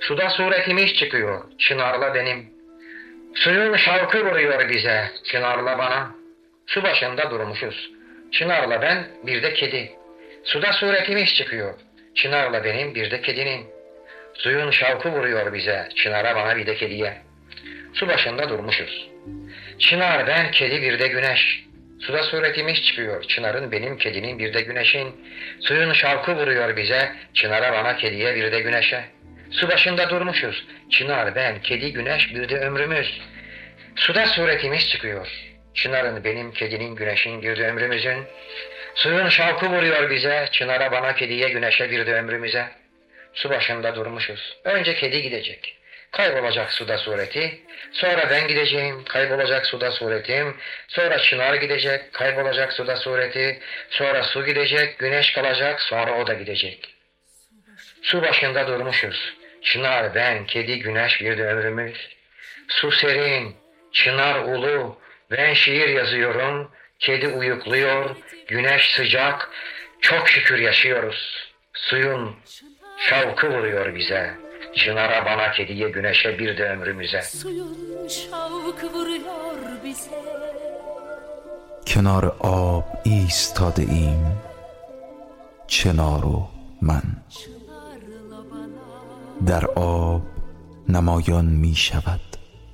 Suda 0.00 0.30
suretimiz 0.30 0.94
çıkıyor, 0.94 1.44
çınarla 1.58 2.14
benim. 2.14 2.50
Suyun 3.34 3.76
şarkı 3.76 4.26
vuruyor 4.26 4.68
bize, 4.68 5.10
çınarla 5.24 5.78
bana. 5.78 6.10
Su 6.66 6.82
başında 6.82 7.30
durmuşuz, 7.30 7.90
çınarla 8.32 8.82
ben, 8.82 9.06
bir 9.26 9.42
de 9.42 9.54
kedi. 9.54 9.92
Suda 10.44 10.72
suretimiz 10.72 11.34
çıkıyor, 11.34 11.74
çınarla 12.14 12.64
benim, 12.64 12.94
bir 12.94 13.10
de 13.10 13.20
kedinin. 13.20 13.66
Suyun 14.34 14.70
şarkı 14.70 15.12
vuruyor 15.12 15.52
bize, 15.52 15.88
çınara 15.94 16.36
bana 16.36 16.56
bir 16.56 16.66
de 16.66 16.74
kediye. 16.74 17.16
Su 17.94 18.08
başında 18.08 18.48
durmuşuz. 18.48 19.08
Çınar 19.78 20.26
ben, 20.26 20.50
kedi 20.50 20.82
bir 20.82 20.98
de 20.98 21.08
güneş. 21.08 21.69
Suda 22.00 22.22
suretimiz 22.22 22.82
çıkıyor. 22.82 23.24
Çınarın 23.24 23.72
benim, 23.72 23.98
kedinin 23.98 24.38
bir 24.38 24.54
de 24.54 24.60
güneşin. 24.60 25.26
Suyun 25.60 25.92
şarkı 25.92 26.36
vuruyor 26.36 26.76
bize. 26.76 27.12
Çınara 27.34 27.72
bana, 27.72 27.96
kediye 27.96 28.34
bir 28.34 28.52
de 28.52 28.60
güneşe. 28.60 29.04
Su 29.50 29.68
başında 29.68 30.10
durmuşuz. 30.10 30.66
Çınar, 30.90 31.34
ben, 31.34 31.62
kedi, 31.62 31.92
güneş 31.92 32.34
bir 32.34 32.48
de 32.48 32.58
ömrümüz. 32.58 33.20
Suda 33.96 34.26
suretimiz 34.26 34.88
çıkıyor. 34.88 35.28
Çınarın 35.74 36.24
benim, 36.24 36.52
kedinin, 36.52 36.96
güneşin 36.96 37.42
bir 37.42 37.56
de 37.56 37.68
ömrümüzün. 37.68 38.24
Suyun 38.94 39.28
şarkı 39.28 39.70
vuruyor 39.70 40.10
bize. 40.10 40.48
Çınara 40.52 40.92
bana, 40.92 41.14
kediye, 41.14 41.48
güneşe 41.48 41.90
bir 41.90 42.06
de 42.06 42.14
ömrümüze. 42.14 42.66
Su 43.34 43.50
başında 43.50 43.96
durmuşuz. 43.96 44.58
Önce 44.64 44.94
kedi 44.94 45.22
gidecek. 45.22 45.79
Kaybolacak 46.12 46.72
suda 46.72 46.98
sureti. 46.98 47.60
Sonra 47.92 48.30
ben 48.30 48.48
gideceğim. 48.48 49.04
Kaybolacak 49.04 49.66
suda 49.66 49.92
suretim. 49.92 50.56
Sonra 50.88 51.18
çınar 51.18 51.54
gidecek. 51.54 52.12
Kaybolacak 52.12 52.72
suda 52.72 52.96
sureti. 52.96 53.60
Sonra 53.90 54.22
su 54.22 54.46
gidecek. 54.46 54.98
Güneş 54.98 55.32
kalacak. 55.32 55.82
Sonra 55.82 56.18
o 56.18 56.26
da 56.26 56.34
gidecek. 56.34 56.94
Su 58.02 58.22
başında 58.22 58.66
durmuşuz. 58.66 59.34
Çınar, 59.62 60.14
ben, 60.14 60.46
kedi, 60.46 60.78
güneş 60.78 61.20
bir 61.20 61.38
de 61.38 61.46
ömrümüz. 61.46 62.08
Su 62.68 62.92
serin, 62.92 63.56
çınar 63.92 64.34
ulu, 64.34 65.00
ben 65.30 65.54
şiir 65.54 65.88
yazıyorum. 65.88 66.70
Kedi 66.98 67.28
uyukluyor, 67.28 68.16
güneş 68.48 68.92
sıcak. 68.92 69.50
Çok 70.00 70.28
şükür 70.28 70.58
yaşıyoruz. 70.58 71.52
Suyun 71.72 72.36
şavkı 72.98 73.50
vuruyor 73.50 73.94
bize. 73.94 74.49
Çınara 74.76 75.24
bana 75.24 75.50
kediye 75.50 75.90
güneşe 75.90 76.38
bir 76.38 76.58
de 76.58 76.64
ömrümüze. 76.64 77.22
Suyun 77.22 78.08
şavkı 78.08 78.92
vuruyor 78.92 79.84
bize. 79.84 80.10
کنار 81.86 82.24
آب 82.38 82.84
ایستاده 83.02 83.82
ایم 83.82 84.22
چنار 85.66 86.26
و 86.26 86.48
من 86.82 87.02
در 89.46 89.66
آب 89.66 90.22
نمایان 90.88 91.44
می 91.44 91.74
شود 91.74 92.20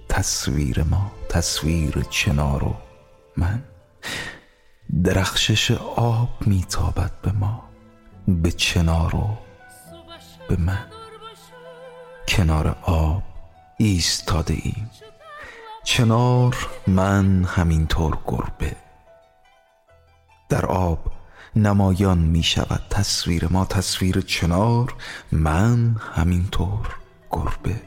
تصویر 0.08 0.82
ما 0.82 1.12
تصویر 1.28 2.04
چنار 2.10 2.64
و 2.64 2.74
من 3.36 3.62
درخشش 5.04 5.70
آب 5.96 6.28
می 6.46 6.64
تابد 6.70 7.12
به 7.22 7.32
ما 7.32 7.64
به 8.28 8.50
چنار 8.50 9.16
و 9.16 9.38
به 10.48 10.56
من 10.56 10.86
کنار 12.36 12.76
آب 12.82 13.22
ایستاده 13.76 14.54
ایم 14.54 14.90
چنار 15.84 16.56
من 16.86 17.44
همینطور 17.44 18.18
گربه. 18.26 18.76
در 20.48 20.66
آب 20.66 20.98
نمایان 21.56 22.18
می 22.18 22.42
شود 22.42 22.82
تصویر 22.90 23.48
ما 23.50 23.64
تصویر 23.64 24.20
چنار 24.20 24.94
من 25.32 25.96
همینطور 26.14 26.96
گربه. 27.30 27.82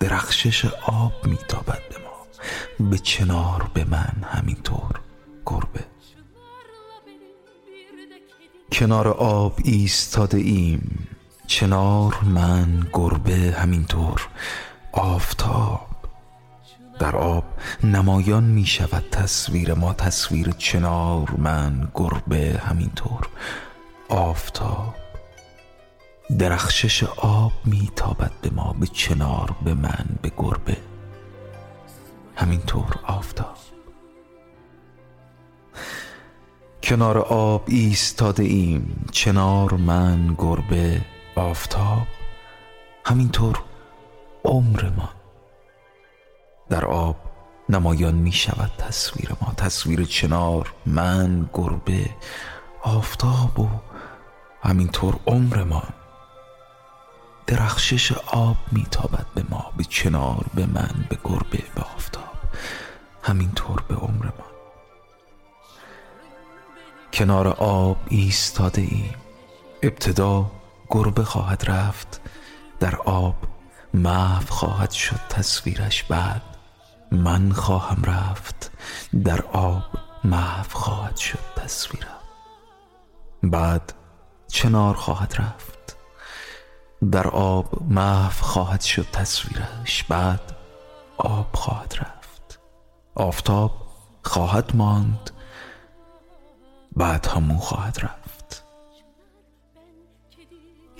درخشش 0.00 0.64
آب 0.86 1.26
می 1.26 1.36
تابد 1.48 1.82
به 1.90 1.96
ما 2.04 2.90
به 2.90 2.98
چنار 2.98 3.70
به 3.74 3.84
من 3.84 4.24
همینطور 4.32 5.00
گربه. 5.46 5.84
کنار 8.72 9.08
آب 9.08 9.58
ایستاده 9.64 10.38
ایم 10.38 11.08
چنار 11.52 12.20
من 12.24 12.86
گربه 12.92 13.54
همینطور. 13.58 14.28
آفتاب 14.92 15.86
در 16.98 17.16
آب 17.16 17.44
نمایان 17.84 18.44
می 18.44 18.66
شود 18.66 19.04
تصویر 19.10 19.74
ما 19.74 19.92
تصویر 19.92 20.50
چنار 20.50 21.30
من 21.38 21.88
گربه 21.94 22.60
همینطور. 22.64 23.28
آفتاب 24.08 24.94
درخشش 26.38 27.04
آب 27.16 27.52
می 27.64 27.90
تابد 27.96 28.32
به 28.42 28.50
ما 28.50 28.72
به 28.80 28.86
چنار 28.86 29.54
به 29.64 29.74
من 29.74 30.06
به 30.22 30.32
گربه 30.36 30.76
همینطور. 32.36 32.96
آفتاب 33.02 33.56
کنار 36.82 37.18
آب 37.18 37.64
ایستاده 37.66 38.42
ایم. 38.42 39.06
چنار 39.10 39.74
من 39.74 40.34
گربه 40.38 41.11
آفتاب 41.36 42.06
همینطور 43.04 43.62
عمر 44.44 44.90
ما. 44.96 45.08
در 46.70 46.84
آب 46.84 47.16
نمایان 47.68 48.14
می 48.14 48.32
شود 48.32 48.70
تصویر 48.78 49.32
ما 49.40 49.52
تصویر 49.56 50.04
چنار 50.04 50.72
من 50.86 51.48
گربه 51.52 52.10
آفتاب 52.82 53.60
و 53.60 53.68
همینطور 54.62 55.18
عمر 55.26 55.64
ما. 55.64 55.82
درخشش 57.46 58.12
آب 58.26 58.56
می 58.72 58.86
تابد 58.90 59.26
به 59.34 59.44
ما 59.50 59.72
به 59.76 59.84
چنار 59.84 60.46
به 60.54 60.66
من 60.66 61.06
به 61.08 61.18
گربه 61.24 61.62
به 61.74 61.82
آفتاب. 61.82 62.38
همینطور 63.22 63.84
به 63.88 63.94
عمر 63.94 64.24
ما. 64.24 64.46
کنار 67.12 67.48
آب 67.48 67.96
ایستاده 68.08 68.82
ایم. 68.82 69.14
ابتدا 69.82 70.50
گربه 70.94 71.24
خواهد 71.24 71.70
رفت 71.70 72.20
در 72.80 72.96
آب 72.96 73.34
محو 73.94 74.46
خواهد 74.46 74.90
شد 74.90 75.20
تصویرش 75.28 76.02
بعد 76.02 76.42
من 77.12 77.52
خواهم 77.52 78.02
رفت 78.04 78.70
در 79.24 79.42
آب 79.42 79.82
محو 80.24 80.70
خواهد 80.72 81.16
شد 81.16 81.38
تصویرم. 81.56 82.18
بعد 83.42 83.92
چنار 84.48 84.94
خواهد 84.94 85.34
رفت 85.38 85.96
در 87.12 87.28
آب 87.28 87.82
محو 87.82 88.42
خواهد 88.42 88.80
شد 88.80 89.06
تصویرش 89.12 90.04
بعد 90.08 90.56
آب 91.16 91.48
خواهد 91.54 91.94
رفت. 92.00 92.60
آفتاب 93.14 93.72
خواهد 94.22 94.76
ماند 94.76 95.30
بعد 96.96 97.26
همون 97.26 97.58
خواهد 97.58 97.98
رفت. 98.02 98.21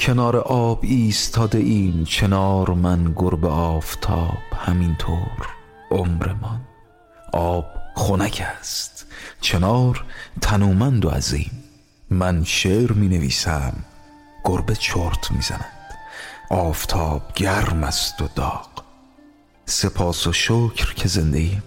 کنار 0.02 0.36
آب 0.36 0.78
ایستاده 0.82 1.58
این 1.58 2.04
چنار 2.04 2.70
من 2.70 3.12
گربه 3.16 3.48
آفتاب 3.48 4.38
همینطور 4.66 5.48
عمرمان 5.90 6.60
آب 7.32 7.66
خنک 7.96 8.42
است 8.60 9.06
چنار 9.40 10.04
تنومند 10.40 11.04
و 11.04 11.08
عظیم. 11.08 11.50
من 12.10 12.44
شعر 12.44 12.92
می 12.92 13.08
نویسم 13.08 13.72
گربه 14.44 14.74
چرت 14.74 15.30
می 15.30 15.42
زند. 15.42 15.96
آفتاب 16.50 17.22
گرم 17.34 17.84
است 17.84 18.22
و 18.22 18.28
داغ. 18.34 18.68
سپاس 19.66 20.26
و 20.26 20.32
شکر 20.32 20.94
که 20.94 21.08
زنده 21.08 21.38
ایم. 21.38 21.62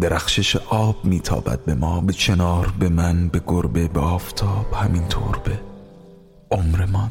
درخشش 0.00 0.56
آب 0.56 1.04
میتابد 1.04 1.64
به 1.64 1.74
ما 1.74 2.00
به 2.00 2.12
چنار 2.12 2.74
به 2.78 2.88
من 2.88 3.28
به 3.28 3.42
گربه 3.46 3.88
به 3.88 4.00
آفتاب 4.00 4.72
همینطور 4.72 5.38
به 5.38 5.73
عمرمان 6.50 7.10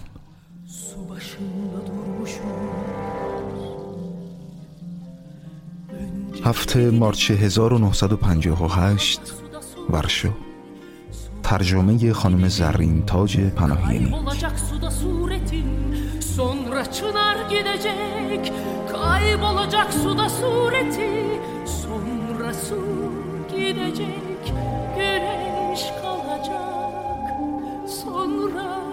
هفته 6.45 6.91
مارچ 6.91 7.31
1958 7.31 9.19
ورشو 9.89 10.29
ترجمه 11.43 12.13
خانم 12.13 12.47
زرین 12.47 13.05
تاج 13.05 13.37
suretin 15.03 15.69
Sonra 16.35 16.91
çınar 16.91 17.37
gidecek 17.49 18.53
Kaybolacak 18.91 19.93
suda 19.93 20.29
sureti 20.29 21.41
Sonra 21.65 22.53
su 22.53 22.81
gidecek 23.51 24.53
Güneş 24.97 25.83
kalacak 26.01 27.27
Sonra 27.87 28.92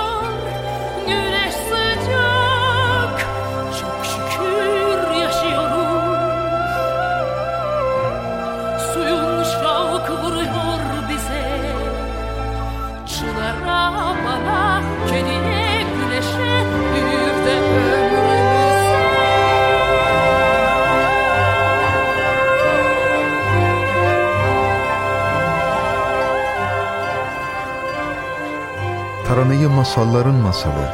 ترانه 29.31 29.67
مسالların 29.67 30.41
مساله. 30.41 30.89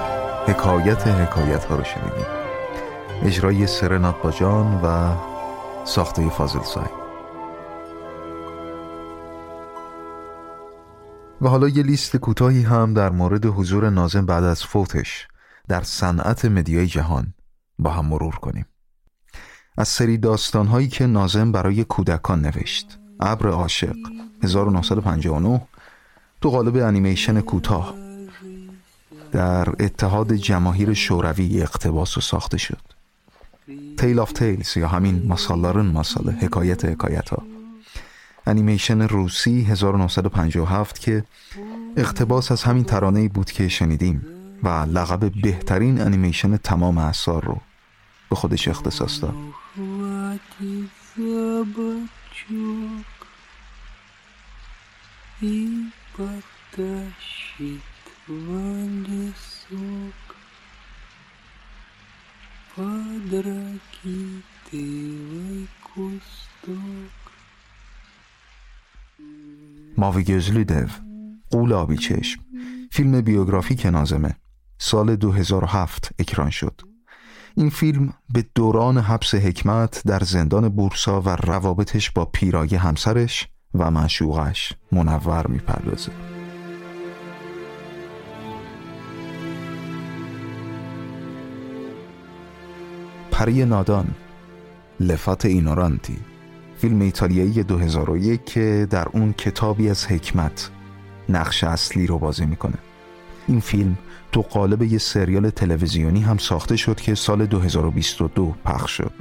حکایت 0.47 1.07
حکایت 1.07 1.65
ها 1.65 1.75
رو 1.75 1.83
شنیدیم. 1.83 2.25
اجرای 3.23 3.67
سرنات 3.67 4.21
باجان 4.21 4.81
و 4.83 5.15
ساخته 5.85 6.29
فاضل 6.29 6.61
سای. 6.61 6.85
و 11.41 11.49
حالا 11.49 11.67
یه 11.67 11.83
لیست 11.83 12.17
کوتاهی 12.17 12.61
هم 12.61 12.93
در 12.93 13.09
مورد 13.09 13.45
حضور 13.45 13.89
نازم 13.89 14.25
بعد 14.25 14.43
از 14.43 14.63
فوتش 14.63 15.27
در 15.67 15.81
صنعت 15.81 16.45
مدیای 16.45 16.87
جهان 16.87 17.33
با 17.79 17.89
هم 17.89 18.05
مرور 18.05 18.35
کنیم. 18.35 18.65
از 19.77 19.87
سری 19.87 20.17
داستانهایی 20.17 20.87
که 20.87 21.07
نازم 21.07 21.51
برای 21.51 21.83
کودکان 21.83 22.41
نوشت. 22.41 22.99
ابر 23.19 23.49
عاشق 23.49 23.95
1959 24.43 25.67
تو 26.41 26.49
قالب 26.49 26.75
انیمیشن 26.75 27.41
کوتاه. 27.41 28.06
در 29.32 29.68
اتحاد 29.68 30.32
جماهیر 30.32 30.94
شوروی 30.94 31.62
اقتباس 31.62 32.18
و 32.18 32.20
ساخته 32.20 32.58
شد 32.58 32.80
تیل 33.96 34.18
آف 34.18 34.32
تیلز 34.32 34.76
یا 34.76 34.88
همین 34.88 35.26
مسالارن 35.28 35.86
مساله 35.86 36.32
حکایت 36.32 36.84
حکایت 36.84 37.28
ها 37.28 37.42
انیمیشن 38.46 39.02
روسی 39.02 39.62
1957 39.62 40.98
که 40.98 41.24
اقتباس 41.96 42.52
از 42.52 42.62
همین 42.62 42.84
ترانه 42.84 43.28
بود 43.28 43.50
که 43.50 43.68
شنیدیم 43.68 44.26
و 44.62 44.68
لقب 44.68 45.42
بهترین 45.42 46.00
انیمیشن 46.00 46.56
تمام 46.56 46.98
اثار 46.98 47.44
رو 47.44 47.60
به 48.30 48.36
خودش 48.36 48.68
اختصاص 48.68 49.22
داد 49.22 49.34
Хватит 49.74 50.90
собачок 51.14 53.06
И 55.42 55.56
потащит 56.16 57.82
в 58.28 58.30
лесок 59.08 60.14
Под 62.76 63.32
ракитовый 63.46 64.88
кусток 65.82 67.22
ماوی 69.96 70.24
گزلی 70.24 70.64
دو 70.64 70.86
قول 71.50 71.72
آبی 71.72 71.96
چشم 71.96 72.40
فیلم 72.92 73.20
بیوگرافیک 73.20 73.86
نازمه 73.86 74.36
سال 74.78 75.16
2007 75.16 76.10
اکران 76.18 76.50
شد 76.50 76.80
این 77.56 77.70
فیلم 77.70 78.14
به 78.32 78.44
دوران 78.54 78.98
حبس 78.98 79.34
حکمت 79.34 80.02
در 80.06 80.20
زندان 80.20 80.68
بورسا 80.68 81.20
و 81.20 81.28
روابطش 81.28 82.10
با 82.10 82.24
پیرای 82.24 82.74
همسرش 82.74 83.48
و 83.74 83.90
معشوقش 83.90 84.72
منور 84.92 85.46
میپردازه 85.46 86.35
پری 93.37 93.65
نادان 93.65 94.07
لفات 94.99 95.45
اینورانتی. 95.45 96.17
فیلم 96.77 97.01
ایتالیایی 97.01 97.63
2001 97.63 98.45
که 98.45 98.87
در 98.89 99.07
اون 99.11 99.33
کتابی 99.33 99.89
از 99.89 100.05
حکمت 100.05 100.69
نقش 101.29 101.63
اصلی 101.63 102.07
رو 102.07 102.19
بازی 102.19 102.45
می‌کنه. 102.45 102.77
این 103.47 103.59
فیلم 103.59 103.97
تو 104.31 104.41
قالب 104.41 104.83
یه 104.83 104.97
سریال 104.97 105.49
تلویزیونی 105.49 106.21
هم 106.21 106.37
ساخته 106.37 106.75
شد 106.75 106.95
که 106.95 107.15
سال 107.15 107.45
2022 107.45 108.55
پخش 108.65 108.91
شد 108.91 109.11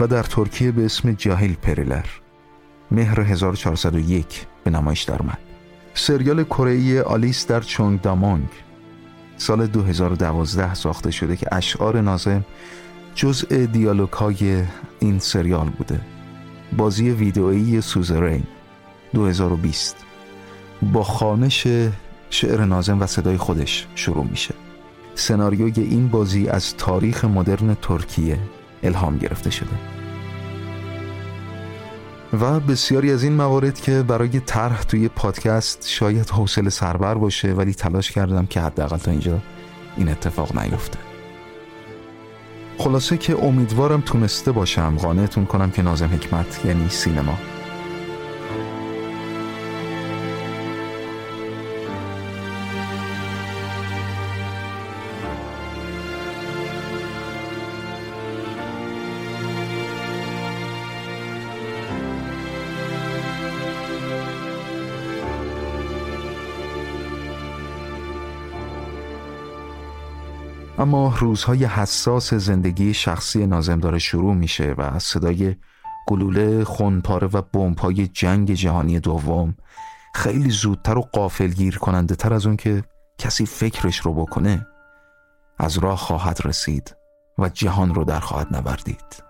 و 0.00 0.06
در 0.06 0.22
ترکیه 0.22 0.70
به 0.70 0.84
اسم 0.84 1.12
جاهیل 1.12 1.54
پریلر. 1.54 2.06
مهر 2.90 3.20
1401 3.20 4.46
به 4.64 4.70
نمایش 4.70 5.02
درآمد 5.02 5.38
سریال 5.94 6.44
کره‌ای 6.44 7.00
آلیس 7.00 7.46
در 7.46 7.60
چونگ 7.60 8.00
دامونگ 8.00 8.48
سال 9.36 9.66
2012 9.66 10.74
ساخته 10.74 11.10
شده 11.10 11.36
که 11.36 11.46
اشعار 11.52 12.00
نازم 12.00 12.44
جزء 13.14 13.66
دیالوگ 13.66 14.12
های 14.12 14.62
این 15.00 15.18
سریال 15.18 15.68
بوده. 15.68 16.00
بازی 16.76 17.10
ویدئویی 17.10 17.80
سوزرین 17.80 18.42
2020 19.12 19.96
با 20.82 21.02
خانش 21.02 21.66
شعر 22.30 22.64
نازم 22.64 23.02
و 23.02 23.06
صدای 23.06 23.36
خودش 23.36 23.86
شروع 23.94 24.26
میشه. 24.30 24.54
سناریوی 25.14 25.72
این 25.76 26.08
بازی 26.08 26.48
از 26.48 26.76
تاریخ 26.76 27.24
مدرن 27.24 27.76
ترکیه 27.82 28.38
الهام 28.82 29.18
گرفته 29.18 29.50
شده. 29.50 29.76
و 32.40 32.60
بسیاری 32.60 33.12
از 33.12 33.22
این 33.22 33.32
موارد 33.32 33.80
که 33.80 34.02
برای 34.02 34.40
طرح 34.40 34.82
توی 34.82 35.08
پادکست 35.08 35.88
شاید 35.88 36.30
حوصله 36.30 36.70
سربر 36.70 37.14
باشه 37.14 37.52
ولی 37.52 37.74
تلاش 37.74 38.10
کردم 38.10 38.46
که 38.46 38.60
حداقل 38.60 38.96
تا 38.96 39.10
اینجا 39.10 39.38
این 39.96 40.08
اتفاق 40.08 40.58
نیفته. 40.58 41.13
خلاصه 42.78 43.16
که 43.16 43.44
امیدوارم 43.44 44.00
تونسته 44.00 44.52
باشم. 44.52 44.96
قانعتون 44.96 45.46
کنم 45.46 45.70
که 45.70 45.82
نازم 45.82 46.06
حکمت 46.14 46.60
یعنی 46.64 46.88
سینما. 46.88 47.38
اما 70.84 71.14
روزهای 71.18 71.64
حساس 71.64 72.34
زندگی 72.34 72.94
شخصی 72.94 73.46
نازم 73.46 73.80
داره 73.80 73.98
شروع 73.98 74.34
میشه 74.34 74.74
و 74.78 74.98
صدای 74.98 75.56
گلوله 76.06 76.64
خونپاره 76.64 77.26
و 77.26 77.42
بمب‌های 77.42 78.08
جنگ 78.08 78.52
جهانی 78.52 79.00
دوم 79.00 79.54
خیلی 80.14 80.50
زودتر 80.50 80.98
و 80.98 81.00
قافلگیر 81.00 81.78
کننده 81.78 82.14
تر 82.14 82.34
از 82.34 82.46
اون 82.46 82.56
که 82.56 82.84
کسی 83.18 83.46
فکرش 83.46 83.98
رو 83.98 84.14
بکنه 84.14 84.66
از 85.58 85.78
راه 85.78 85.98
خواهد 85.98 86.38
رسید 86.44 86.96
و 87.38 87.48
جهان 87.48 87.94
رو 87.94 88.04
در 88.04 88.20
خواهد 88.20 88.56
نوردید. 88.56 89.22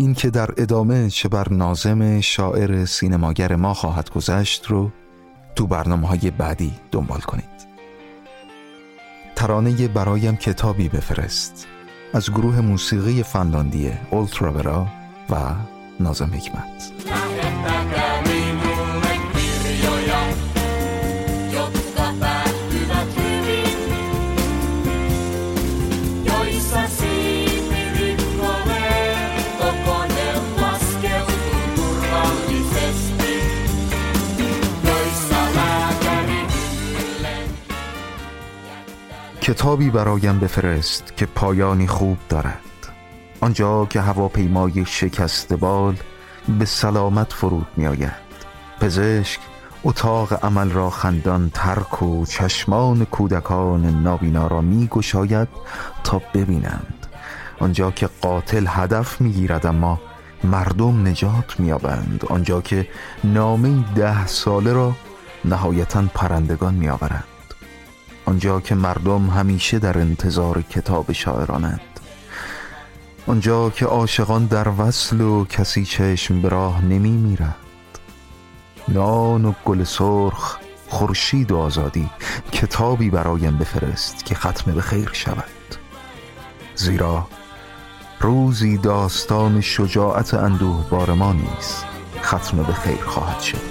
این 0.00 0.14
که 0.14 0.30
در 0.30 0.50
ادامه 0.56 1.10
چه 1.10 1.28
بر 1.28 1.48
نازم 1.50 2.20
شاعر 2.20 2.84
سینماگر 2.84 3.56
ما 3.56 3.74
خواهد 3.74 4.10
گذشت 4.10 4.66
رو 4.66 4.90
تو 5.54 5.66
برنامه 5.66 6.08
های 6.08 6.30
بعدی 6.30 6.72
دنبال 6.92 7.20
کنید. 7.20 7.44
ترانه 9.36 9.88
برایم 9.88 10.36
کتابی 10.36 10.88
بفرست 10.88 11.66
از 12.14 12.30
گروه 12.30 12.60
موسیقی 12.60 13.22
فنلاندی 13.22 13.92
اولترابرا 14.10 14.86
و 15.30 15.36
نازم 16.00 16.30
حکمت. 16.34 17.29
کتابی 39.40 39.90
برایم 39.90 40.38
بفرست 40.38 41.16
که 41.16 41.26
پایانی 41.26 41.86
خوب 41.86 42.18
دارد. 42.28 42.60
آنجا 43.40 43.86
که 43.86 44.00
هواپیمای 44.00 44.84
شکست 44.86 45.52
بال 45.52 45.96
به 46.58 46.64
سلامت 46.64 47.32
فرود 47.32 47.66
می 47.76 47.86
آید 47.86 48.30
پزشک 48.80 49.40
اتاق 49.84 50.44
عمل 50.44 50.70
را 50.70 50.90
خندان 50.90 51.50
ترک 51.54 52.02
و 52.02 52.26
چشمان 52.26 53.04
کودکان 53.04 54.02
نابینا 54.02 54.46
را 54.46 54.60
می 54.60 54.86
گشاید 54.86 55.48
تا 56.04 56.22
ببینند. 56.34 57.06
آنجا 57.58 57.90
که 57.90 58.08
قاتل 58.20 58.66
هدف 58.68 59.20
می 59.20 59.32
گیرد 59.32 59.66
اما 59.66 60.00
مردم 60.44 61.06
نجات 61.06 61.60
می 61.60 61.72
آبند 61.72 62.24
آنجا 62.28 62.60
که 62.60 62.88
نامه 63.24 63.84
ده 63.94 64.26
ساله 64.26 64.72
را 64.72 64.92
نهایتا 65.44 66.02
پرندگان 66.14 66.74
می 66.74 66.88
آورند 66.88 67.29
آنجا 68.24 68.60
که 68.60 68.74
مردم 68.74 69.26
همیشه 69.26 69.78
در 69.78 69.98
انتظار 69.98 70.62
کتاب 70.62 71.12
شاعرانند. 71.12 71.80
آنجا 73.26 73.70
که 73.70 73.86
عاشقان 73.86 74.46
در 74.46 74.68
وصل 74.78 75.20
و 75.20 75.44
کسی 75.44 75.84
چشم 75.84 76.42
به 76.42 76.48
راه 76.48 76.84
نمی 76.84 77.10
میرد 77.10 77.56
نان 78.88 79.44
و 79.44 79.52
گل 79.64 79.84
سرخ 79.84 80.58
خورشید 80.88 81.52
و 81.52 81.56
آزادی 81.56 82.10
کتابی 82.52 83.10
برایم 83.10 83.58
بفرست 83.58 84.24
که 84.24 84.34
ختم 84.34 84.72
به 84.72 84.80
خیر 84.80 85.10
شود. 85.12 85.44
زیرا 86.74 87.26
روزی 88.20 88.78
داستان 88.78 89.60
شجاعت 89.60 90.34
اندوه 90.34 90.88
بار 90.90 91.12
ما 91.12 91.32
نیست 91.32 91.84
ختم 92.22 92.56
به 92.56 92.72
خیر 92.72 93.04
خواهد 93.04 93.40
شد. 93.40 93.69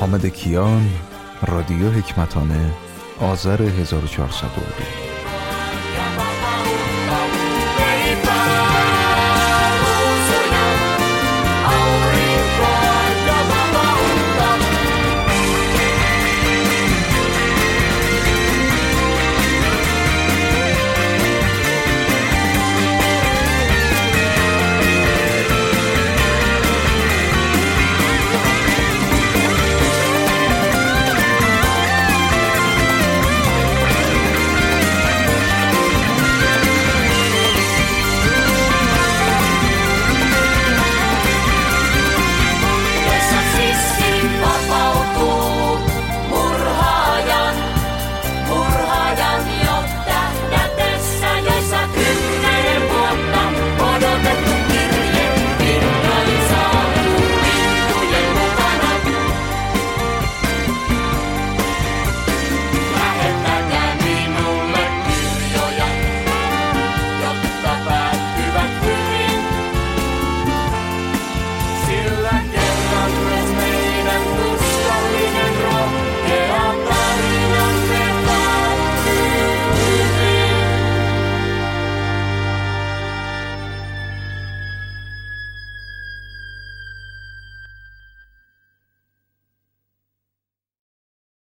حامد 0.00 0.26
کیان 0.26 0.90
رادیو 1.42 1.90
حکمتانه 1.90 2.70
آذر 3.20 3.62
1402 3.62 5.09